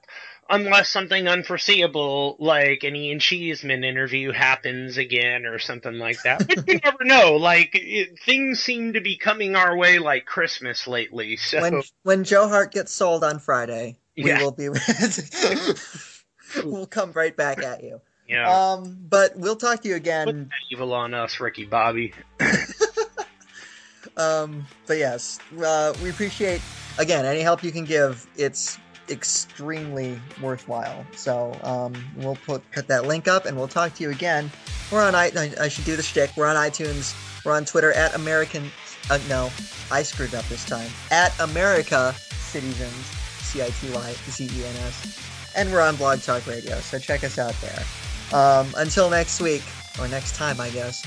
unless 0.48 0.88
something 0.88 1.28
unforeseeable 1.28 2.36
like 2.38 2.82
an 2.82 2.96
Ian 2.96 3.20
Cheeseman 3.20 3.84
interview 3.84 4.32
happens 4.32 4.96
again 4.96 5.44
or 5.46 5.58
something 5.58 5.94
like 5.94 6.22
that. 6.22 6.46
But 6.46 6.68
you 6.68 6.80
never 6.82 7.04
know. 7.04 7.36
Like 7.36 7.70
it, 7.74 8.18
things 8.20 8.60
seem 8.60 8.94
to 8.94 9.00
be 9.00 9.16
coming 9.16 9.56
our 9.56 9.76
way 9.76 9.98
like 9.98 10.24
Christmas 10.24 10.86
lately. 10.86 11.36
So 11.36 11.60
when 11.60 11.82
when 12.02 12.24
Joe 12.24 12.48
Hart 12.48 12.72
gets 12.72 12.92
sold 12.92 13.24
on 13.24 13.38
Friday, 13.38 13.98
we 14.16 14.28
yeah. 14.28 14.42
will 14.42 14.52
be. 14.52 14.68
we'll 16.64 16.86
come 16.86 17.12
right 17.12 17.36
back 17.36 17.62
at 17.62 17.82
you. 17.82 18.00
Yeah. 18.28 18.50
Um, 18.50 18.98
but 19.08 19.36
we'll 19.36 19.56
talk 19.56 19.82
to 19.82 19.88
you 19.88 19.96
again. 19.96 20.50
Evil 20.70 20.92
on 20.92 21.14
us, 21.14 21.40
Ricky 21.40 21.64
Bobby. 21.64 22.12
um, 24.16 24.66
but 24.86 24.98
yes, 24.98 25.38
uh, 25.62 25.94
we 26.02 26.10
appreciate 26.10 26.60
again 26.98 27.24
any 27.24 27.40
help 27.40 27.62
you 27.64 27.72
can 27.72 27.84
give. 27.84 28.26
It's 28.36 28.78
extremely 29.10 30.20
worthwhile. 30.40 31.04
So 31.14 31.58
um, 31.62 31.94
we'll 32.16 32.36
put 32.36 32.68
put 32.72 32.88
that 32.88 33.06
link 33.06 33.28
up, 33.28 33.46
and 33.46 33.56
we'll 33.56 33.68
talk 33.68 33.94
to 33.94 34.02
you 34.02 34.10
again. 34.10 34.50
We're 34.90 35.02
on 35.02 35.14
I, 35.14 35.30
I 35.60 35.68
should 35.68 35.84
do 35.84 35.96
the 35.96 36.02
shtick. 36.02 36.30
We're 36.36 36.46
on 36.46 36.56
iTunes. 36.56 37.14
We're 37.44 37.52
on 37.52 37.64
Twitter 37.64 37.92
at 37.92 38.14
American. 38.14 38.70
Uh, 39.10 39.18
no, 39.28 39.50
I 39.90 40.02
screwed 40.02 40.34
up 40.34 40.46
this 40.48 40.64
time. 40.64 40.90
At 41.10 41.38
America 41.40 42.14
Cityzens, 42.16 43.42
C 43.42 43.62
I 43.62 43.68
T 43.68 43.90
Y 43.92 44.12
Z 44.30 44.44
E 44.44 44.64
N 44.64 44.76
S, 44.86 45.52
and 45.56 45.72
we're 45.72 45.80
on 45.80 45.96
Blog 45.96 46.20
Talk 46.20 46.46
Radio. 46.46 46.76
So 46.80 46.98
check 46.98 47.24
us 47.24 47.38
out 47.38 47.54
there. 47.60 47.84
Um, 48.32 48.68
until 48.76 49.08
next 49.08 49.40
week 49.40 49.62
or 49.98 50.08
next 50.08 50.36
time, 50.36 50.60
I 50.60 50.70
guess. 50.70 51.04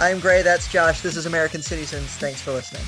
I'm 0.00 0.20
Grey. 0.20 0.42
That's 0.42 0.70
Josh. 0.70 1.00
This 1.00 1.16
is 1.16 1.26
American 1.26 1.60
Cityzens. 1.60 2.16
Thanks 2.18 2.40
for 2.40 2.52
listening. 2.52 2.82